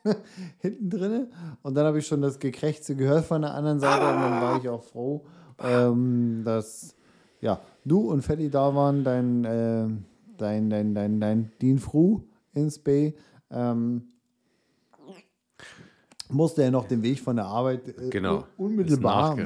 [0.59, 1.29] Hinten drinne.
[1.61, 4.59] Und dann habe ich schon das Gekrächze gehört von der anderen Seite und dann war
[4.59, 5.27] ich auch froh,
[5.63, 6.97] ähm, dass
[7.43, 9.87] ja, du und Fetti da waren, dein, äh,
[10.39, 12.23] dein, dein, dein, dein Dean Fru
[12.55, 13.15] ins Bay.
[13.51, 14.12] Ähm,
[16.33, 18.39] musste er noch den Weg von der Arbeit äh, Genau.
[18.39, 19.37] un- unmittelbar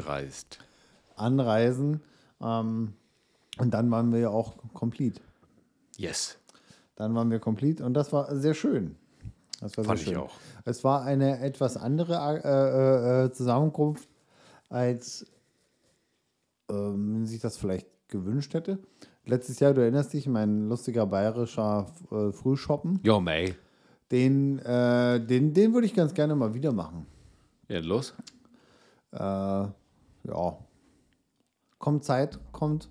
[1.17, 2.01] anreisen.
[2.41, 2.93] Ähm,
[3.59, 5.21] und dann waren wir ja auch complete.
[5.97, 6.37] Yes.
[6.97, 8.97] Dann waren wir complete und das war sehr schön.
[9.61, 10.23] Das war Fand sehr ich schön.
[10.23, 10.35] auch.
[10.65, 12.15] Es war eine etwas andere
[12.45, 14.09] äh, äh, Zusammenkunft,
[14.69, 15.25] als
[16.71, 18.79] ähm, man sich das vielleicht gewünscht hätte.
[19.25, 23.55] Letztes Jahr, du erinnerst dich, mein lustiger bayerischer äh, Frühshoppen, Jo, May.
[24.11, 27.07] Den, äh, den, den würde ich ganz gerne mal wieder machen.
[27.69, 28.15] Ja, los.
[29.13, 30.59] Äh, ja.
[31.79, 32.89] Kommt Zeit, kommt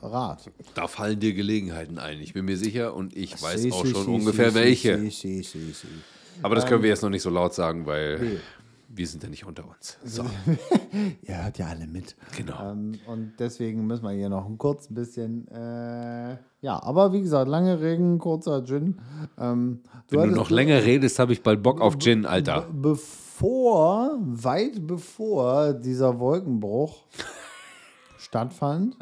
[0.00, 0.50] Rat.
[0.74, 2.20] Da fallen dir Gelegenheiten ein.
[2.20, 4.98] Ich bin mir sicher und ich weiß auch schon ungefähr welche.
[6.42, 8.38] Aber das können wir jetzt noch nicht so laut sagen, weil Nee.
[8.88, 9.98] Wir sind ja nicht unter uns.
[10.04, 10.22] So,
[11.22, 12.16] Ihr hört ja alle mit.
[12.36, 12.70] genau.
[12.72, 15.46] Ähm, und deswegen müssen wir hier noch ein kurz bisschen.
[15.48, 18.98] Äh, ja, aber wie gesagt, lange Regen, kurzer Gin.
[19.38, 19.80] Ähm,
[20.10, 22.62] Wenn du noch länger redest, habe ich bald Bock auf Gin, Alter.
[22.72, 22.96] Be-
[23.38, 27.04] Bevor, weit bevor dieser Wolkenbruch
[28.18, 28.96] stattfand,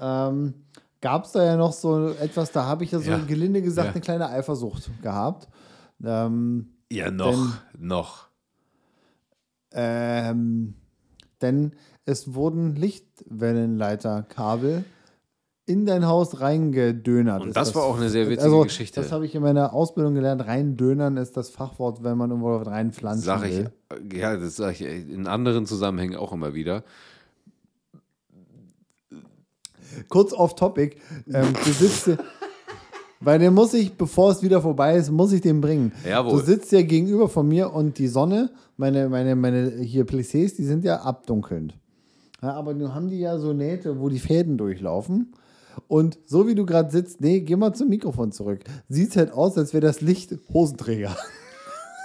[0.00, 0.54] ähm,
[1.00, 3.18] gab es da ja noch so etwas, da habe ich ja so Ja.
[3.18, 3.92] gelinde gesagt Ja.
[3.92, 5.48] eine kleine Eifersucht gehabt.
[6.04, 8.27] Ähm, Ja, noch, noch.
[9.72, 10.74] Ähm,
[11.40, 11.72] denn
[12.04, 14.84] es wurden Lichtwellenleiterkabel
[15.66, 17.42] in dein Haus reingedönert.
[17.42, 19.02] Und ist das war auch eine sehr witzige also, Geschichte.
[19.02, 20.46] Das habe ich in meiner Ausbildung gelernt.
[20.46, 23.70] Reindönern ist das Fachwort, wenn man irgendwo reinpflanzen Sag ich, will.
[24.14, 26.82] ja, das sage ich in anderen Zusammenhängen auch immer wieder.
[30.08, 30.96] Kurz off topic.
[31.30, 32.10] Ähm, du sitzt
[33.20, 35.92] Weil den muss ich, bevor es wieder vorbei ist, muss ich den bringen.
[36.08, 36.38] Jawohl.
[36.38, 40.64] Du sitzt ja gegenüber von mir und die Sonne, meine, meine, meine hier Plissés, die
[40.64, 41.74] sind ja abdunkelnd.
[42.40, 45.32] Ja, aber nun haben die ja so Nähte, wo die Fäden durchlaufen.
[45.88, 48.60] Und so wie du gerade sitzt, nee, geh mal zum Mikrofon zurück.
[48.88, 51.16] Sieht halt aus, als wäre das Licht Hosenträger.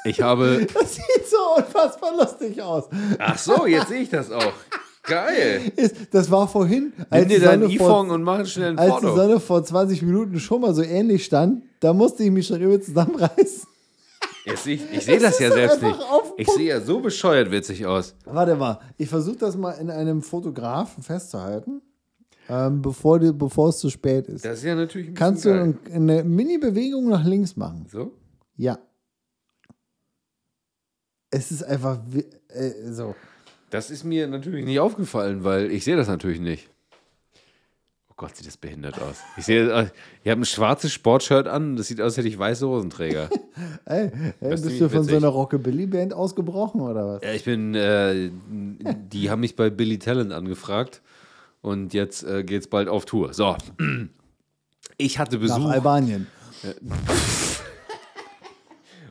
[0.06, 0.68] Ich habe.
[0.74, 2.86] Das sieht so unfassbar lustig aus.
[3.20, 4.54] Ach so, jetzt sehe ich das auch.
[5.04, 5.72] Geil.
[6.12, 8.80] Das war vorhin, Nimm als die, dir deinen Sonne vor, iPhone und mach schnell ein
[8.80, 9.16] als die Foto.
[9.16, 11.64] Sonne vor 20 Minuten schon mal so ähnlich stand.
[11.82, 13.68] Da musste ich mich schon übel zusammenreißen.
[14.46, 15.98] Jetzt ich, ich sehe das ja selbst nicht.
[16.38, 18.16] Ich sehe ja so bescheuert witzig aus.
[18.26, 21.82] Warte mal, ich versuche das mal in einem Fotografen festzuhalten,
[22.50, 24.44] ähm, bevor, die, bevor es zu spät ist.
[24.44, 25.78] Das ist ja natürlich ein Kannst du geil.
[25.86, 27.86] ein- eine Mini-Bewegung nach links machen?
[27.90, 28.12] So?
[28.58, 28.80] Ja.
[31.30, 32.00] Es ist einfach
[32.50, 33.16] äh, so.
[33.74, 36.70] Das ist mir natürlich nicht aufgefallen, weil ich sehe das natürlich nicht.
[38.08, 39.16] Oh Gott, sieht das behindert aus.
[39.36, 39.88] Ich sehe, äh,
[40.24, 43.32] ihr habt ein schwarzes Sportshirt an, das sieht aus, als hätte ich weiße Hosenträger.
[43.86, 44.12] Ey,
[44.42, 45.16] ey, bist du von so witzig.
[45.16, 47.24] einer Rockabilly-Band ausgebrochen oder was?
[47.24, 48.30] Ja, ich bin, äh,
[49.12, 51.02] die haben mich bei Billy Talent angefragt
[51.64, 53.34] und jetzt äh, geht's bald auf Tour.
[53.34, 53.58] So.
[54.98, 55.72] Ich hatte Nach Besuch.
[55.72, 56.28] Albanien.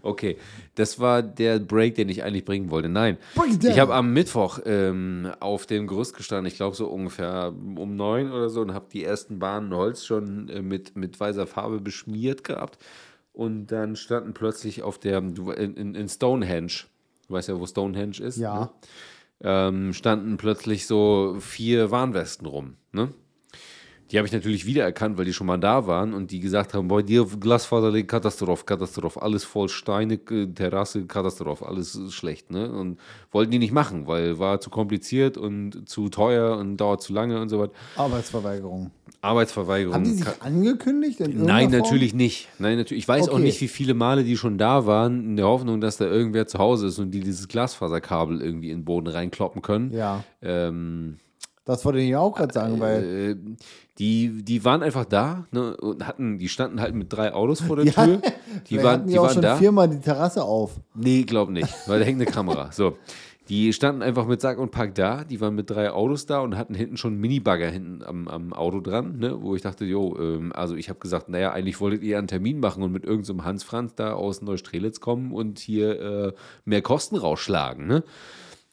[0.02, 0.36] Okay,
[0.74, 2.88] das war der Break, den ich eigentlich bringen wollte.
[2.88, 3.18] Nein,
[3.62, 8.32] ich habe am Mittwoch ähm, auf dem Gerüst gestanden, ich glaube so ungefähr um neun
[8.32, 12.42] oder so, und habe die ersten Bahnen Holz schon äh, mit, mit weißer Farbe beschmiert
[12.42, 12.78] gehabt.
[13.32, 16.84] Und dann standen plötzlich auf der, in, in Stonehenge,
[17.28, 18.36] du weißt ja, wo Stonehenge ist?
[18.36, 18.60] Ja.
[18.60, 18.70] Ne?
[19.44, 22.76] Ähm, standen plötzlich so vier Warnwesten rum.
[22.92, 23.08] Ne?
[24.12, 26.86] Die habe ich natürlich wiedererkannt, weil die schon mal da waren und die gesagt haben,
[26.86, 32.70] bei dir Glasfaserlegen, Katastrophe, Katastrophe, alles voll Steine, äh, Terrasse, Katastrophe, alles schlecht, ne?
[32.70, 32.98] Und
[33.30, 37.40] wollten die nicht machen, weil war zu kompliziert und zu teuer und dauert zu lange
[37.40, 37.72] und so weiter.
[37.96, 38.90] Arbeitsverweigerung.
[39.22, 39.94] Arbeitsverweigerung.
[39.94, 41.20] Haben die sich angekündigt?
[41.20, 41.80] Nein, Form?
[41.80, 42.48] natürlich nicht.
[42.58, 43.04] Nein, natürlich.
[43.04, 43.44] Ich weiß auch Okay.
[43.44, 46.58] nicht, wie viele Male die schon da waren, in der Hoffnung, dass da irgendwer zu
[46.58, 49.92] Hause ist und die dieses Glasfaserkabel irgendwie in den Boden reinkloppen können.
[49.92, 51.16] Ja, Ähm,
[51.64, 53.36] das wollte ich auch gerade sagen, weil äh,
[53.98, 57.76] die, die waren einfach da ne, und hatten, die standen halt mit drei Autos vor
[57.76, 58.20] der Ja, Tür.
[58.68, 59.56] Die waren, hatten die ja auch waren schon da.
[59.56, 60.72] viermal die Terrasse auf.
[60.94, 62.70] Nee, glaub nicht, weil da hängt eine Kamera.
[62.70, 62.98] So.
[63.48, 66.56] Die standen einfach mit Sack und Pack da, die waren mit drei Autos da und
[66.56, 70.16] hatten hinten schon einen Minibagger hinten am, am Auto dran, ne, wo ich dachte, jo,
[70.18, 73.38] ähm, also ich habe gesagt, naja, eigentlich wolltet ihr einen Termin machen und mit irgendeinem
[73.38, 76.32] so Hans Franz da aus Neustrelitz kommen und hier äh,
[76.64, 78.04] mehr Kosten rausschlagen, ne?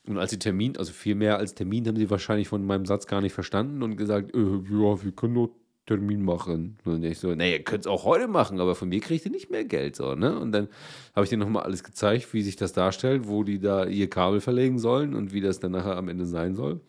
[0.09, 3.05] Und als die Termin, also viel mehr als Termin, haben sie wahrscheinlich von meinem Satz
[3.05, 5.51] gar nicht verstanden und gesagt, äh, ja, wir können nur
[5.85, 6.77] Termin machen.
[6.83, 9.31] Und ich so, nee, ihr könnt es auch heute machen, aber von mir kriegt ihr
[9.31, 9.95] nicht mehr Geld.
[9.95, 10.37] So, ne?
[10.37, 10.67] Und dann
[11.15, 14.41] habe ich denen nochmal alles gezeigt, wie sich das darstellt, wo die da ihr Kabel
[14.41, 16.81] verlegen sollen und wie das dann nachher am Ende sein soll.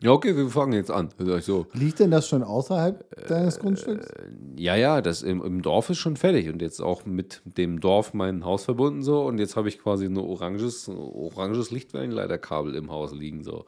[0.00, 1.08] Ja, okay, wir fangen jetzt an.
[1.40, 4.08] So, Liegt denn das schon außerhalb deines Grundstücks?
[4.56, 8.14] ja, ja, das im, im Dorf ist schon fertig und jetzt auch mit dem Dorf
[8.14, 13.12] mein Haus verbunden so und jetzt habe ich quasi ein oranges, oranges Lichtwellenleiterkabel im Haus
[13.12, 13.64] liegen so.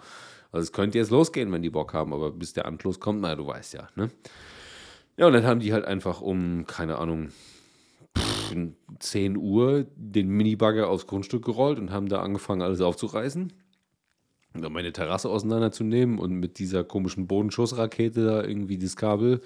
[0.53, 3.35] Also es könnte jetzt losgehen, wenn die Bock haben, aber bis der Anschluss kommt, na,
[3.35, 4.11] du weißt ja, ne?
[5.17, 7.29] Ja, und dann haben die halt einfach um, keine Ahnung,
[8.17, 8.55] pff,
[9.01, 13.53] 10 Uhr den Minibagger aufs Grundstück gerollt und haben da angefangen, alles aufzureißen.
[14.53, 19.41] Meine Terrasse auseinanderzunehmen und mit dieser komischen Bodenschussrakete da irgendwie das Kabel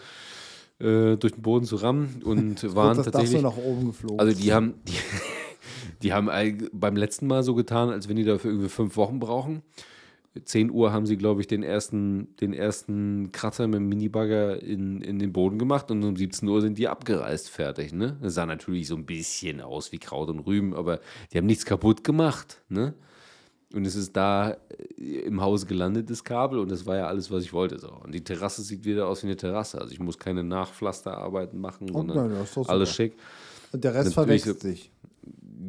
[0.78, 3.42] äh, durch den Boden zu rammen und waren das tatsächlich.
[3.42, 4.18] nach oben geflogen.
[4.18, 4.94] Also die haben, die,
[6.02, 6.30] die haben
[6.72, 9.62] beim letzten Mal so getan, als wenn die dafür irgendwie fünf Wochen brauchen.
[10.42, 15.00] 10 Uhr haben sie, glaube ich, den ersten, den ersten Kratzer mit dem Minibagger in,
[15.00, 17.92] in den Boden gemacht und um 17 Uhr sind die abgereist fertig.
[17.92, 18.16] Ne?
[18.20, 20.98] Das sah natürlich so ein bisschen aus wie Kraut und Rüben, aber
[21.32, 22.62] die haben nichts kaputt gemacht.
[22.68, 22.94] Ne?
[23.74, 24.56] Und es ist da
[24.98, 27.78] äh, im Haus gelandet, das Kabel, und das war ja alles, was ich wollte.
[27.78, 27.90] So.
[27.90, 29.80] Und die Terrasse sieht wieder aus wie eine Terrasse.
[29.80, 33.16] Also ich muss keine Nachpflasterarbeiten machen, Oh, sondern nein, alles schick.
[33.72, 34.92] Und der Rest natürlich verwechselt sich.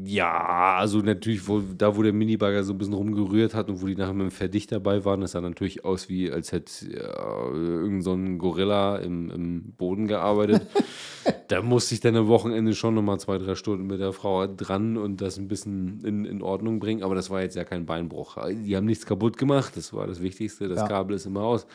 [0.03, 3.85] Ja, also natürlich, wo, da wo der Minibagger so ein bisschen rumgerührt hat und wo
[3.85, 7.51] die nachher mit dem Verdicht dabei waren, das sah natürlich aus wie, als hätte ja,
[7.53, 10.67] irgend so ein Gorilla im, im Boden gearbeitet.
[11.47, 14.97] da musste ich dann am Wochenende schon nochmal zwei, drei Stunden mit der Frau dran
[14.97, 17.03] und das ein bisschen in, in Ordnung bringen.
[17.03, 18.37] Aber das war jetzt ja kein Beinbruch.
[18.49, 20.67] Die haben nichts kaputt gemacht, das war das Wichtigste.
[20.67, 20.87] Das Ja.
[20.87, 21.67] Kabel ist immer aus.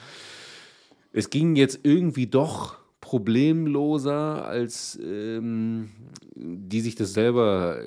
[1.12, 5.91] Es ging jetzt irgendwie doch problemloser, als ähm,
[6.35, 7.79] die sich das selber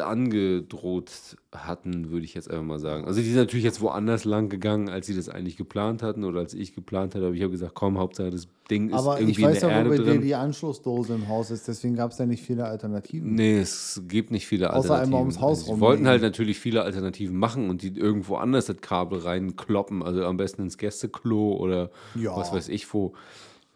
[0.00, 1.10] angedroht
[1.52, 3.04] hatten, würde ich jetzt einfach mal sagen.
[3.06, 6.40] Also die sind natürlich jetzt woanders lang gegangen, als sie das eigentlich geplant hatten oder
[6.40, 7.26] als ich geplant hatte.
[7.26, 9.78] Aber ich habe gesagt, komm, Hauptsache das Ding ist Aber irgendwie ich weiß in der
[9.78, 12.42] ja, wo Erde bei dir die Anschlussdose im Haus ist, deswegen gab es da nicht
[12.42, 13.34] viele Alternativen.
[13.34, 15.04] Nee, es gibt nicht viele Außer Alternativen.
[15.04, 15.80] einmal ums Haus Sie rumlegen.
[15.86, 20.02] wollten halt natürlich viele Alternativen machen und die irgendwo anders das Kabel reinkloppen.
[20.02, 22.36] Also am besten ins Gästeklo oder Ja.
[22.36, 23.12] was weiß ich wo.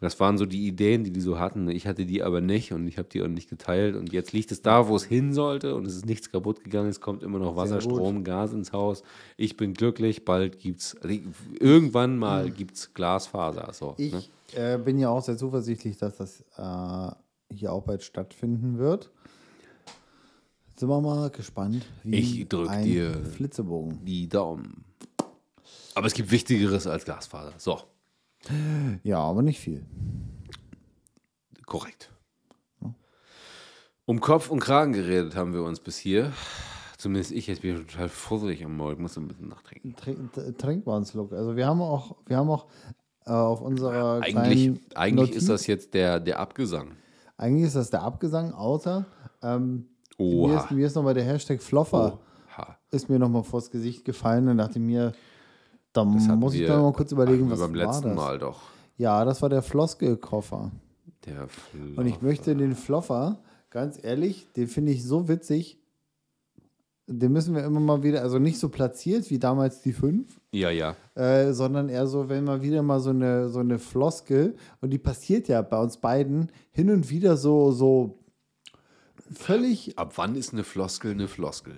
[0.01, 1.69] Das waren so die Ideen, die die so hatten.
[1.69, 3.95] Ich hatte die aber nicht und ich habe die auch nicht geteilt.
[3.95, 6.87] Und jetzt liegt es da, wo es hin sollte und es ist nichts kaputt gegangen.
[6.89, 7.81] Es kommt immer noch Wasser.
[7.81, 9.03] Strom, Gas ins Haus.
[9.35, 10.23] Ich bin glücklich.
[10.23, 10.95] Bald gibt's
[11.59, 13.73] irgendwann mal gibt's Glasfaser.
[13.73, 14.23] So, Ich ne?
[14.55, 19.09] äh, bin ja auch sehr zuversichtlich, dass das äh, hier auch bald stattfinden wird.
[20.77, 23.13] Sind wir mal gespannt, wie Ich drück ein dir.
[23.35, 24.05] Flitzebogen.
[24.05, 24.85] Die Daumen.
[25.93, 27.51] Aber es gibt Wichtigeres als Glasfaser.
[27.57, 27.81] So.
[29.03, 29.85] Ja, aber nicht viel.
[31.65, 32.11] Korrekt.
[34.05, 36.33] Um Kopf und Kragen geredet haben wir uns bis hier.
[36.97, 38.93] Zumindest ich, jetzt bin ich total fusselig am Morgen.
[38.93, 39.95] Ich muss ein bisschen nachtrinken.
[39.95, 41.31] Trink, t- trink mal einen Schluck.
[41.31, 42.65] Also wir haben auch, wir haben auch
[43.25, 46.93] äh, auf unserer Eigentlich, eigentlich Notiz, ist das jetzt der, der Abgesang.
[47.37, 49.05] eigentlich ist das der Abgesang, außer
[49.43, 49.85] ähm,
[50.17, 52.19] mir ist, mir ist nochmal der Hashtag Floffer
[52.57, 52.77] Oha.
[52.91, 55.13] ist mir nochmal vors Gesicht gefallen und dachte mir,
[55.93, 58.15] da muss ich dann mal kurz überlegen, was beim war letzten das?
[58.15, 58.61] Mal doch.
[58.97, 60.71] Ja, das war der Floskelkoffer.
[61.25, 61.47] Der
[61.95, 65.77] Und ich möchte den Floffer, ganz ehrlich, den finde ich so witzig.
[67.07, 70.69] Den müssen wir immer mal wieder, also nicht so platziert wie damals die fünf, Ja,
[70.69, 70.95] ja.
[71.15, 74.99] äh, sondern eher so, wenn mal wieder mal so eine, so eine Floskel, und die
[74.99, 78.19] passiert ja bei uns beiden hin und wieder so, so
[79.33, 81.73] völlig, Ab wann ist eine Floskel eine Floskel?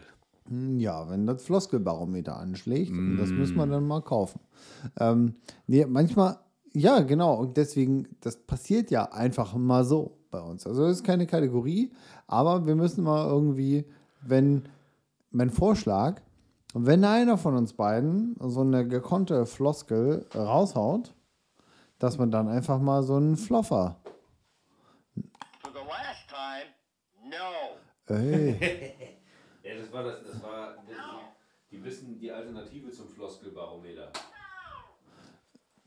[0.51, 4.41] Hm, ja, wenn das Floskelbarometer anschlägt, und das müssen wir dann mal kaufen.
[4.99, 5.35] Ähm,
[5.65, 6.39] nee, manchmal,
[6.73, 10.67] ja, genau, und deswegen, das passiert ja einfach mal so bei uns.
[10.67, 11.93] Also das ist keine Kategorie,
[12.27, 13.85] aber wir müssen mal irgendwie,
[14.21, 14.63] wenn,
[15.29, 16.21] mein Vorschlag,
[16.73, 21.13] wenn einer von uns beiden so eine gekonnte Floskel raushaut,
[21.97, 24.01] dass man dann einfach mal so einen Floffer.
[25.61, 26.67] For the last time,
[27.29, 28.15] no.
[28.15, 28.97] Ey, Ja,
[29.91, 30.75] das war das, das war.
[31.71, 34.11] Die wissen die Alternative zum Floskelbarometer.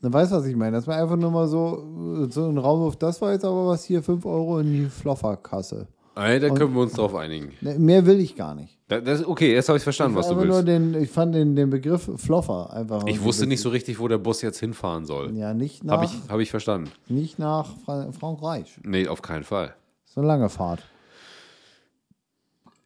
[0.00, 0.76] du weißt, was ich meine.
[0.76, 2.96] Das war einfach nur mal so, so ein Raumwurf.
[2.96, 5.86] Das war jetzt aber was hier, 5 Euro in die Flofferkasse.
[6.16, 7.52] Ey, da können wir uns drauf einigen.
[7.60, 8.78] Ne, Mehr will ich gar nicht.
[8.86, 10.68] Da- Das, okay, jetzt habe ich verstanden, was du einfach nur willst.
[10.68, 13.04] den, ich fand den, den Begriff Floffer einfach.
[13.06, 15.34] Ich wusste nicht so richtig, wo der Bus jetzt hinfahren soll.
[15.36, 16.90] Ja, nicht nach, Habe ich, hab ich verstanden.
[17.08, 18.78] nicht nach Fra Frankreich.
[18.84, 19.74] Nee, auf keinen Fall.
[20.04, 20.84] So eine lange Fahrt.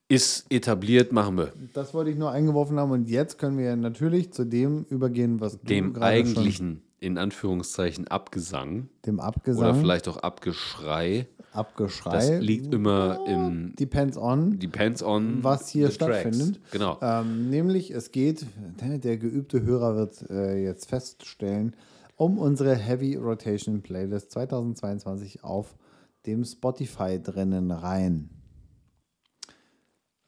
[0.08, 1.52] Ist etabliert, machen wir.
[1.74, 2.92] Das wollte ich nur eingeworfen haben.
[2.92, 8.08] Und jetzt können wir natürlich zu dem übergehen, was du Dem schon, eigentlichen, in Anführungszeichen,
[8.08, 11.26] Abgesang dem Abgesang, oder vielleicht auch Abgeschrei.
[11.52, 12.12] Abgeschrei.
[12.12, 14.58] Das liegt immer im Depends on.
[14.58, 16.20] Depends on Was hier the tracks.
[16.20, 16.60] stattfindet.
[16.70, 16.98] Genau.
[17.02, 18.46] Ähm, nämlich, es geht,
[18.80, 21.74] der geübte Hörer wird äh, jetzt feststellen,
[22.16, 25.76] um unsere Heavy Rotation Playlist 2022 auf
[26.26, 28.30] dem Spotify drinnen rein.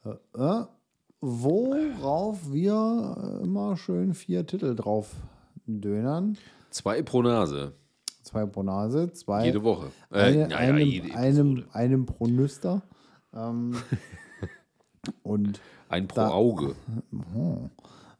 [0.05, 0.65] Äh, äh,
[1.21, 5.11] worauf wir äh, immer schön vier Titel drauf
[5.65, 6.37] dönern.
[6.71, 7.73] Zwei pro Nase.
[8.23, 9.45] Zwei pro Nase, zwei.
[9.45, 9.87] Jede Woche.
[10.11, 12.81] Äh, Eine, naja, einem, jede einem, einem pro Nüster.
[13.33, 13.75] Ähm,
[15.23, 16.75] und Ein pro da- Auge.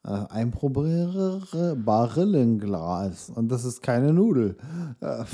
[0.04, 3.30] äh, ein pro Bar- Barillenglas.
[3.30, 4.58] Und das ist keine Nudel.
[5.02, 5.24] Äh,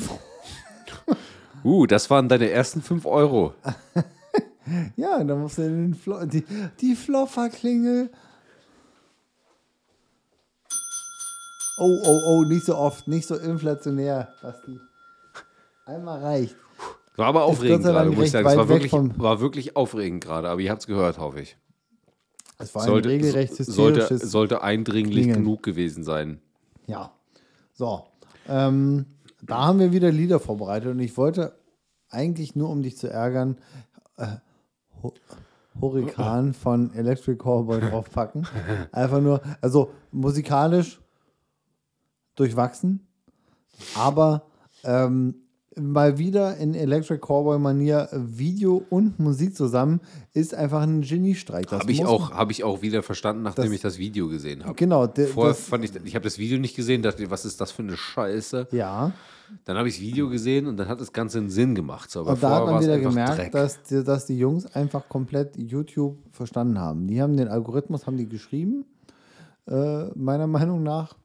[1.63, 3.53] Uh, das waren deine ersten fünf Euro.
[4.95, 6.43] ja, da musst du den Flo die,
[6.81, 8.09] die Flofferklingel.
[11.79, 14.79] Oh, oh, oh, nicht so oft, nicht so inflationär, Basti.
[15.85, 16.55] Einmal reicht.
[17.15, 18.47] War aber aufregend gerade, muss ich sagen.
[18.47, 21.57] Es war wirklich, war wirklich aufregend gerade, aber ihr habt es gehört, hoffe ich.
[22.59, 25.43] Es war Sollte, ein regelrecht so- sollte, sollte eindringlich Klingeln.
[25.43, 26.41] genug gewesen sein.
[26.87, 27.11] Ja.
[27.73, 28.05] So.
[28.47, 29.05] Ähm,
[29.43, 31.53] da haben wir wieder Lieder vorbereitet und ich wollte
[32.09, 33.57] eigentlich nur, um dich zu ärgern,
[34.17, 34.37] äh,
[35.79, 38.47] Hurrikan von Electric Cowboy draufpacken.
[38.91, 40.99] Einfach nur, also musikalisch
[42.35, 43.07] durchwachsen,
[43.95, 44.43] aber
[44.83, 45.35] ähm,
[45.79, 50.01] mal wieder in Electric Cowboy Manier Video und Musik zusammen
[50.33, 51.65] ist einfach ein Geniestreich.
[51.67, 54.63] Das Habe ich, auch- hab ich auch wieder verstanden, nachdem Das- ich das Video gesehen
[54.65, 54.75] habe.
[54.75, 57.83] Genau, Vorher fand ich, ich habe das Video nicht gesehen, dachte, was ist das für
[57.83, 58.67] eine Scheiße?
[58.71, 59.11] Ja.
[59.63, 62.11] Dann habe ich das Video gesehen und dann hat das Ganze einen Sinn gemacht.
[62.11, 65.55] So, aber Und da hat man wieder gemerkt, dass die, dass die Jungs einfach komplett
[65.57, 67.07] YouTube verstanden haben.
[67.07, 68.85] Die haben den Algorithmus, haben die geschrieben,
[69.67, 71.15] äh, meiner Meinung nach.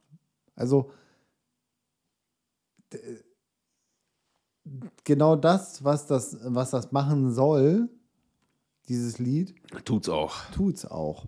[0.55, 0.90] Also
[5.04, 7.88] genau das, was das, was das machen soll,
[8.88, 9.54] dieses Lied,
[9.84, 10.34] Tut's auch.
[10.52, 11.26] tut's auch.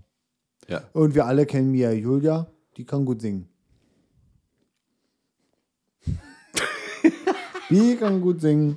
[0.68, 0.82] Ja.
[0.92, 3.48] Und wir alle kennen Mia Julia, die kann gut singen.
[7.70, 8.76] die kann gut singen.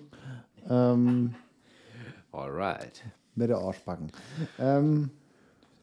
[0.70, 1.34] Ähm,
[2.32, 3.04] Alright.
[3.36, 4.12] mit der Arschbacken.
[4.60, 5.12] Ähm,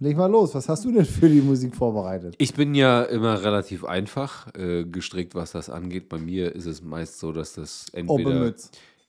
[0.01, 2.35] leg mal los, was hast du denn für die Musik vorbereitet?
[2.39, 6.09] Ich bin ja immer relativ einfach äh, gestrickt, was das angeht.
[6.09, 8.55] Bei mir ist es meist so, dass das entweder,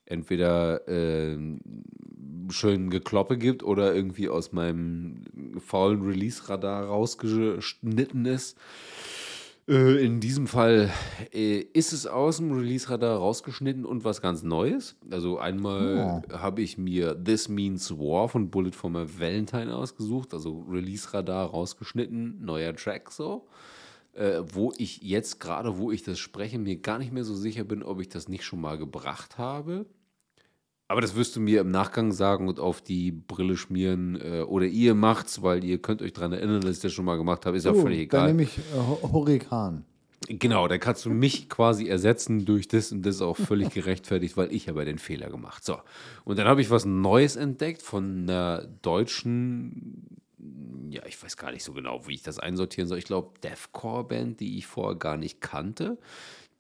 [0.05, 1.37] entweder äh,
[2.49, 5.21] schön Gekloppe gibt oder irgendwie aus meinem
[5.59, 8.57] faulen Release-Radar rausgeschnitten ist.
[9.67, 10.91] Äh, in diesem Fall
[11.33, 14.95] äh, ist es aus dem Release-Radar rausgeschnitten und was ganz Neues.
[15.09, 20.65] Also einmal habe ich mir This Means War von Bullet for My Valentine ausgesucht, also
[20.69, 23.47] Release-Radar rausgeschnitten, neuer Track so.
[24.13, 27.65] Äh, wo ich jetzt gerade, wo ich das spreche, mir gar nicht mehr so sicher
[27.65, 29.85] bin, ob ich das nicht schon mal gebracht habe.
[30.87, 34.65] Aber das wirst du mir im Nachgang sagen und auf die Brille schmieren äh, oder
[34.67, 37.57] ihr macht's, weil ihr könnt euch daran erinnern, dass ich das schon mal gemacht habe.
[37.57, 38.27] Ist ja Oh, völlig Dann egal.
[38.27, 39.83] nehme ich äh, Hu- Hurrikan.
[40.27, 44.37] Genau, dann kannst du mich quasi ersetzen durch das und das ist auch völlig gerechtfertigt,
[44.37, 45.63] weil ich habe den Fehler gemacht.
[45.63, 45.77] So,
[46.23, 50.07] und dann habe ich was Neues entdeckt von einer deutschen,
[50.89, 52.97] ja, ich weiß gar nicht so genau, wie ich das einsortieren soll.
[52.97, 55.97] Ich glaube, Deathcore-Band, die ich vorher gar nicht kannte,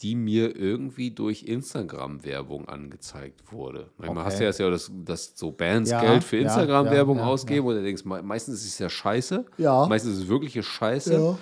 [0.01, 3.89] die mir irgendwie durch Instagram-Werbung angezeigt wurde.
[3.97, 4.25] Manchmal Okay.
[4.25, 7.29] hast du ja, das ja dass, dass so Bands Ja, Geld für Instagram-Werbung ja, ja,
[7.29, 9.45] ausgeben und du denkst, meistens ist es ja scheiße.
[9.57, 9.85] Ja.
[9.87, 11.37] Meistens ist es wirkliche Scheiße.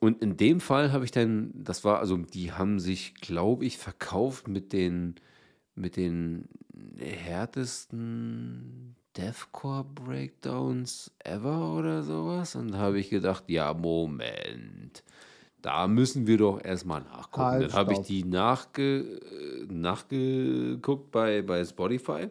[0.00, 3.78] Und in dem Fall habe ich dann, das war, also die haben sich, glaube ich,
[3.78, 5.14] verkauft mit den,
[5.74, 6.48] mit den
[6.98, 12.56] härtesten Deathcore-Breakdowns ever oder sowas.
[12.56, 15.02] Und da habe ich gedacht, ja, Moment.
[15.66, 17.44] Da müssen wir doch erstmal nachgucken.
[17.44, 22.28] Halt, dann habe ich die nachge, äh, nachgeguckt bei, bei Spotify.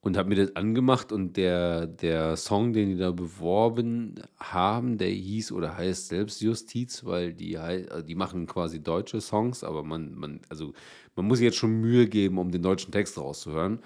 [0.00, 5.10] und habe mir das angemacht und der, der Song, den die da beworben haben, der
[5.10, 10.40] hieß oder heißt Selbstjustiz, weil die, also die machen quasi deutsche Songs, aber man, man,
[10.48, 10.72] also
[11.16, 13.80] man muss sich jetzt schon Mühe geben, um den deutschen Text rauszuhören.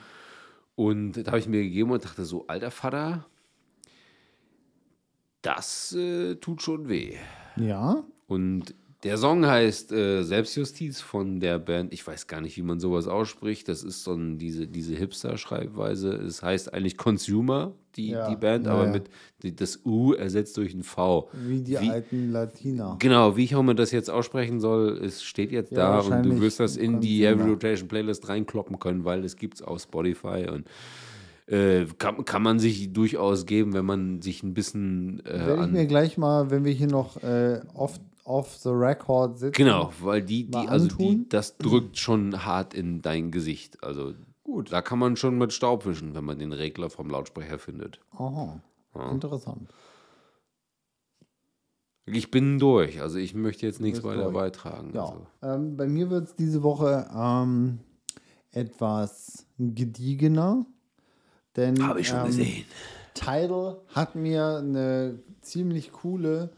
[0.76, 3.26] Und da habe ich mir gegeben und dachte so, alter Vater,
[5.40, 7.16] das äh, tut schon weh.
[7.56, 12.62] Ja, Und der Song heißt äh, Selbstjustiz von der Band, ich weiß gar nicht, wie
[12.62, 13.68] man sowas ausspricht.
[13.68, 16.12] Das ist so ein, diese, diese Hipster-Schreibweise.
[16.12, 18.92] Es heißt eigentlich Consumer, die, Ja, die Band, ja, aber ja.
[18.92, 19.10] mit
[19.42, 21.28] die, das U ersetzt durch ein V.
[21.32, 22.96] wie die alten Latiner.
[23.00, 26.40] Genau, wie ich auch immer das jetzt aussprechen soll, es steht jetzt da und du
[26.40, 27.40] wirst das in die Consumer.
[27.42, 30.66] Heavy Rotation Playlist reinkloppen können, weil es gibt es auf Spotify und
[31.52, 35.70] äh, kann, kann man sich durchaus geben, wenn man sich ein bisschen äh, Werde ich
[35.70, 39.52] mir gleich mal, wenn wir hier noch äh, off, off the record sitzen.
[39.52, 43.84] Genau, weil die, die, also die, das drückt schon hart in dein Gesicht.
[43.84, 44.72] Also Gut.
[44.72, 48.00] da kann man schon mit Staub wischen, wenn man den Regler vom Lautsprecher findet.
[48.12, 48.62] Aha.
[49.10, 49.68] Interessant.
[52.06, 54.34] Ich bin durch, also ich möchte jetzt nichts weiter durch.
[54.34, 54.92] beitragen.
[54.94, 55.04] Ja.
[55.04, 55.26] Also.
[55.42, 57.78] Ähm, bei mir wird es diese Woche ähm,
[58.52, 60.64] etwas gediegener.
[61.56, 62.64] Denn Habe ich schon ähm, gesehen.
[63.14, 66.50] Tidal hat mir eine ziemlich coole,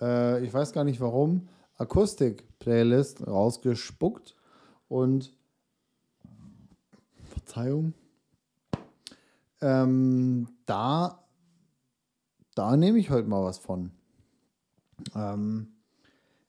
[0.00, 4.34] äh, ich weiß gar nicht warum, Akustik-Playlist rausgespuckt.
[4.88, 5.32] Und
[7.30, 7.94] Verzeihung.
[9.62, 11.24] Ähm, da,
[12.54, 13.90] da nehme ich heute mal was von.
[15.14, 15.68] Ähm,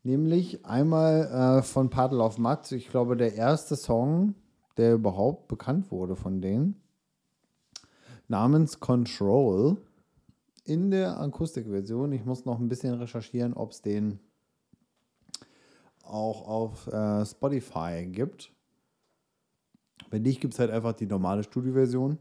[0.03, 2.71] nämlich einmal äh, von Paddle of Mud.
[2.73, 4.35] Ich glaube, der erste Song,
[4.75, 6.82] der überhaupt bekannt wurde von denen
[8.27, 9.77] namens Control
[10.65, 12.11] in der Akustikversion.
[12.11, 14.19] Ich muss noch ein bisschen recherchieren, ob es den
[16.03, 18.51] auch auf äh, Spotify gibt.
[20.09, 22.17] Wenn nicht, gibt es halt einfach die normale Studioversion.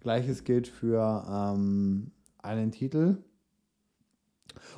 [0.00, 3.18] Gleiches gilt für ähm, einen Titel.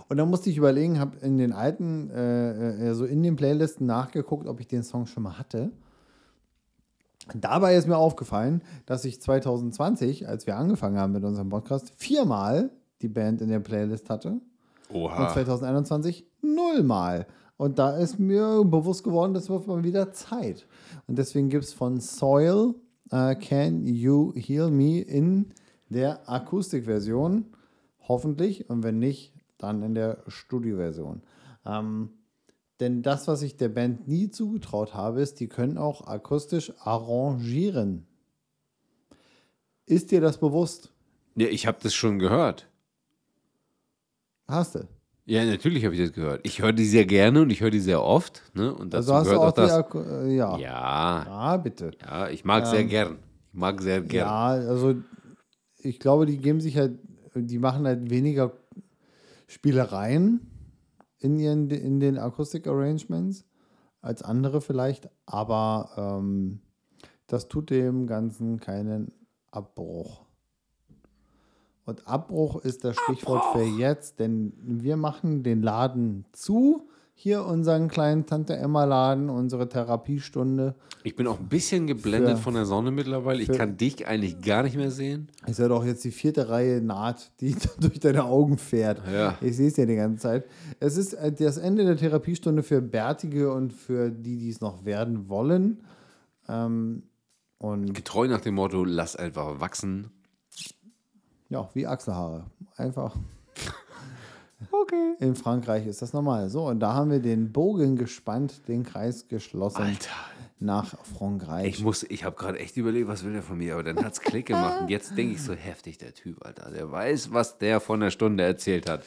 [0.09, 3.87] Und dann musste ich überlegen, habe in den alten, äh, äh, so in den Playlisten
[3.87, 5.72] nachgeguckt, ob ich den Song schon mal hatte.
[7.35, 12.70] Dabei ist mir aufgefallen, dass ich 2020, als wir angefangen haben mit unserem Podcast, viermal
[13.03, 14.41] die Band in der Playlist hatte
[14.89, 15.33] und Oha.
[15.33, 17.27] 2021 nullmal.
[17.57, 20.66] Und da ist mir bewusst geworden, das wird mal wieder Zeit.
[21.07, 22.74] Und deswegen gibt es von Soil
[23.11, 25.53] äh, Can You Heal Me in
[25.89, 27.47] der Akustikversion.
[28.09, 28.68] Hoffentlich.
[28.68, 31.22] Und wenn nicht, dann in der Studioversion.
[31.64, 32.11] Ähm,
[32.81, 38.07] denn das, was ich der Band nie zugetraut habe, ist, die können auch akustisch arrangieren.
[39.87, 40.93] Ist dir das bewusst?
[41.37, 42.68] Ja, ich habe das schon gehört.
[44.49, 44.89] Hast du?
[45.24, 46.41] Ja, natürlich habe ich das gehört.
[46.45, 48.43] Ich höre die sehr gerne und ich höre die sehr oft.
[48.55, 48.72] Ne?
[48.72, 49.72] Und dazu Also hast du gehört auch auch das.
[49.72, 50.59] Aku äh, ja.
[50.59, 51.91] Ja, ja, bitte.
[52.01, 53.18] ja, ich mag sehr gern.
[53.53, 54.29] Ich mag sehr gern.
[54.29, 54.95] Ja, also
[55.79, 56.99] ich glaube, die geben sich halt,
[57.35, 58.53] die machen halt weniger
[59.49, 60.41] Spielereien
[61.27, 63.45] in, ihren, in den Akustik-Arrangements
[64.01, 66.61] als andere vielleicht, aber ähm,
[67.27, 69.12] das tut dem Ganzen keinen
[69.51, 70.24] Abbruch.
[71.85, 76.89] Und Abbruch ist das Stichwort für jetzt, denn wir machen den Laden zu.
[77.18, 80.74] Hier unseren kleinen Tante Emma Laden, unsere Therapiestunde.
[81.02, 83.40] Ich bin auch ein bisschen geblendet Für- von der Sonne mittlerweile.
[83.40, 85.28] Ich für- kann dich eigentlich gar nicht mehr sehen.
[85.46, 89.00] Ist ja doch jetzt die vierte Reihe Naht, die durch deine Augen fährt.
[89.10, 89.38] Ja.
[89.40, 90.44] Ich sehe es ja die ganze Zeit.
[90.78, 94.84] Es ist äh, das Ende der Therapiestunde für Bärtige und für die, die es noch
[94.84, 95.82] werden wollen.
[96.50, 97.04] Ähm,
[97.58, 100.10] und Getreu nach dem Motto, lass einfach wachsen.
[101.48, 102.44] ja, wie Achselhaare.
[102.76, 103.16] Einfach.
[104.70, 105.14] Okay.
[105.20, 106.48] In Frankreich ist das normal.
[106.50, 110.10] So, und da haben wir den Bogen gespannt, den Kreis geschlossen Alter.
[110.58, 111.68] nach Frankreich.
[111.68, 114.20] Ich muss, ich habe gerade echt überlegt, was will der von mir, aber dann hat's
[114.20, 117.80] Klick gemacht und jetzt denke ich so heftig, der Typ, Alter, der weiß, was der
[117.80, 119.02] von der Stunde erzählt hat.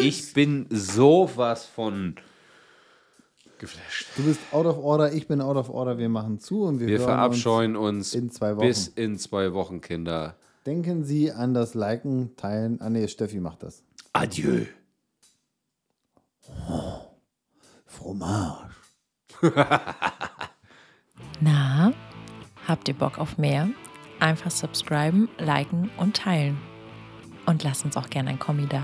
[0.00, 2.16] Ich bin sowas von
[3.58, 4.08] geflasht.
[4.16, 5.96] du bist out of order, ich bin out of order.
[5.96, 8.66] Wir machen zu und wir, Wir verabscheuen uns, in zwei Wochen.
[8.66, 10.36] bis in zwei Wochen, Kinder.
[10.66, 12.80] Denken Sie an das Liken, Teilen.
[12.80, 13.82] Ah, nee, Steffi macht das.
[14.12, 14.66] Adieu.
[17.86, 18.74] Fromage.
[21.40, 21.92] Na,
[22.66, 23.68] habt ihr Bock auf mehr?
[24.20, 26.60] Einfach subscriben, liken und teilen.
[27.46, 28.82] Und lasst uns auch gerne ein Kommi da.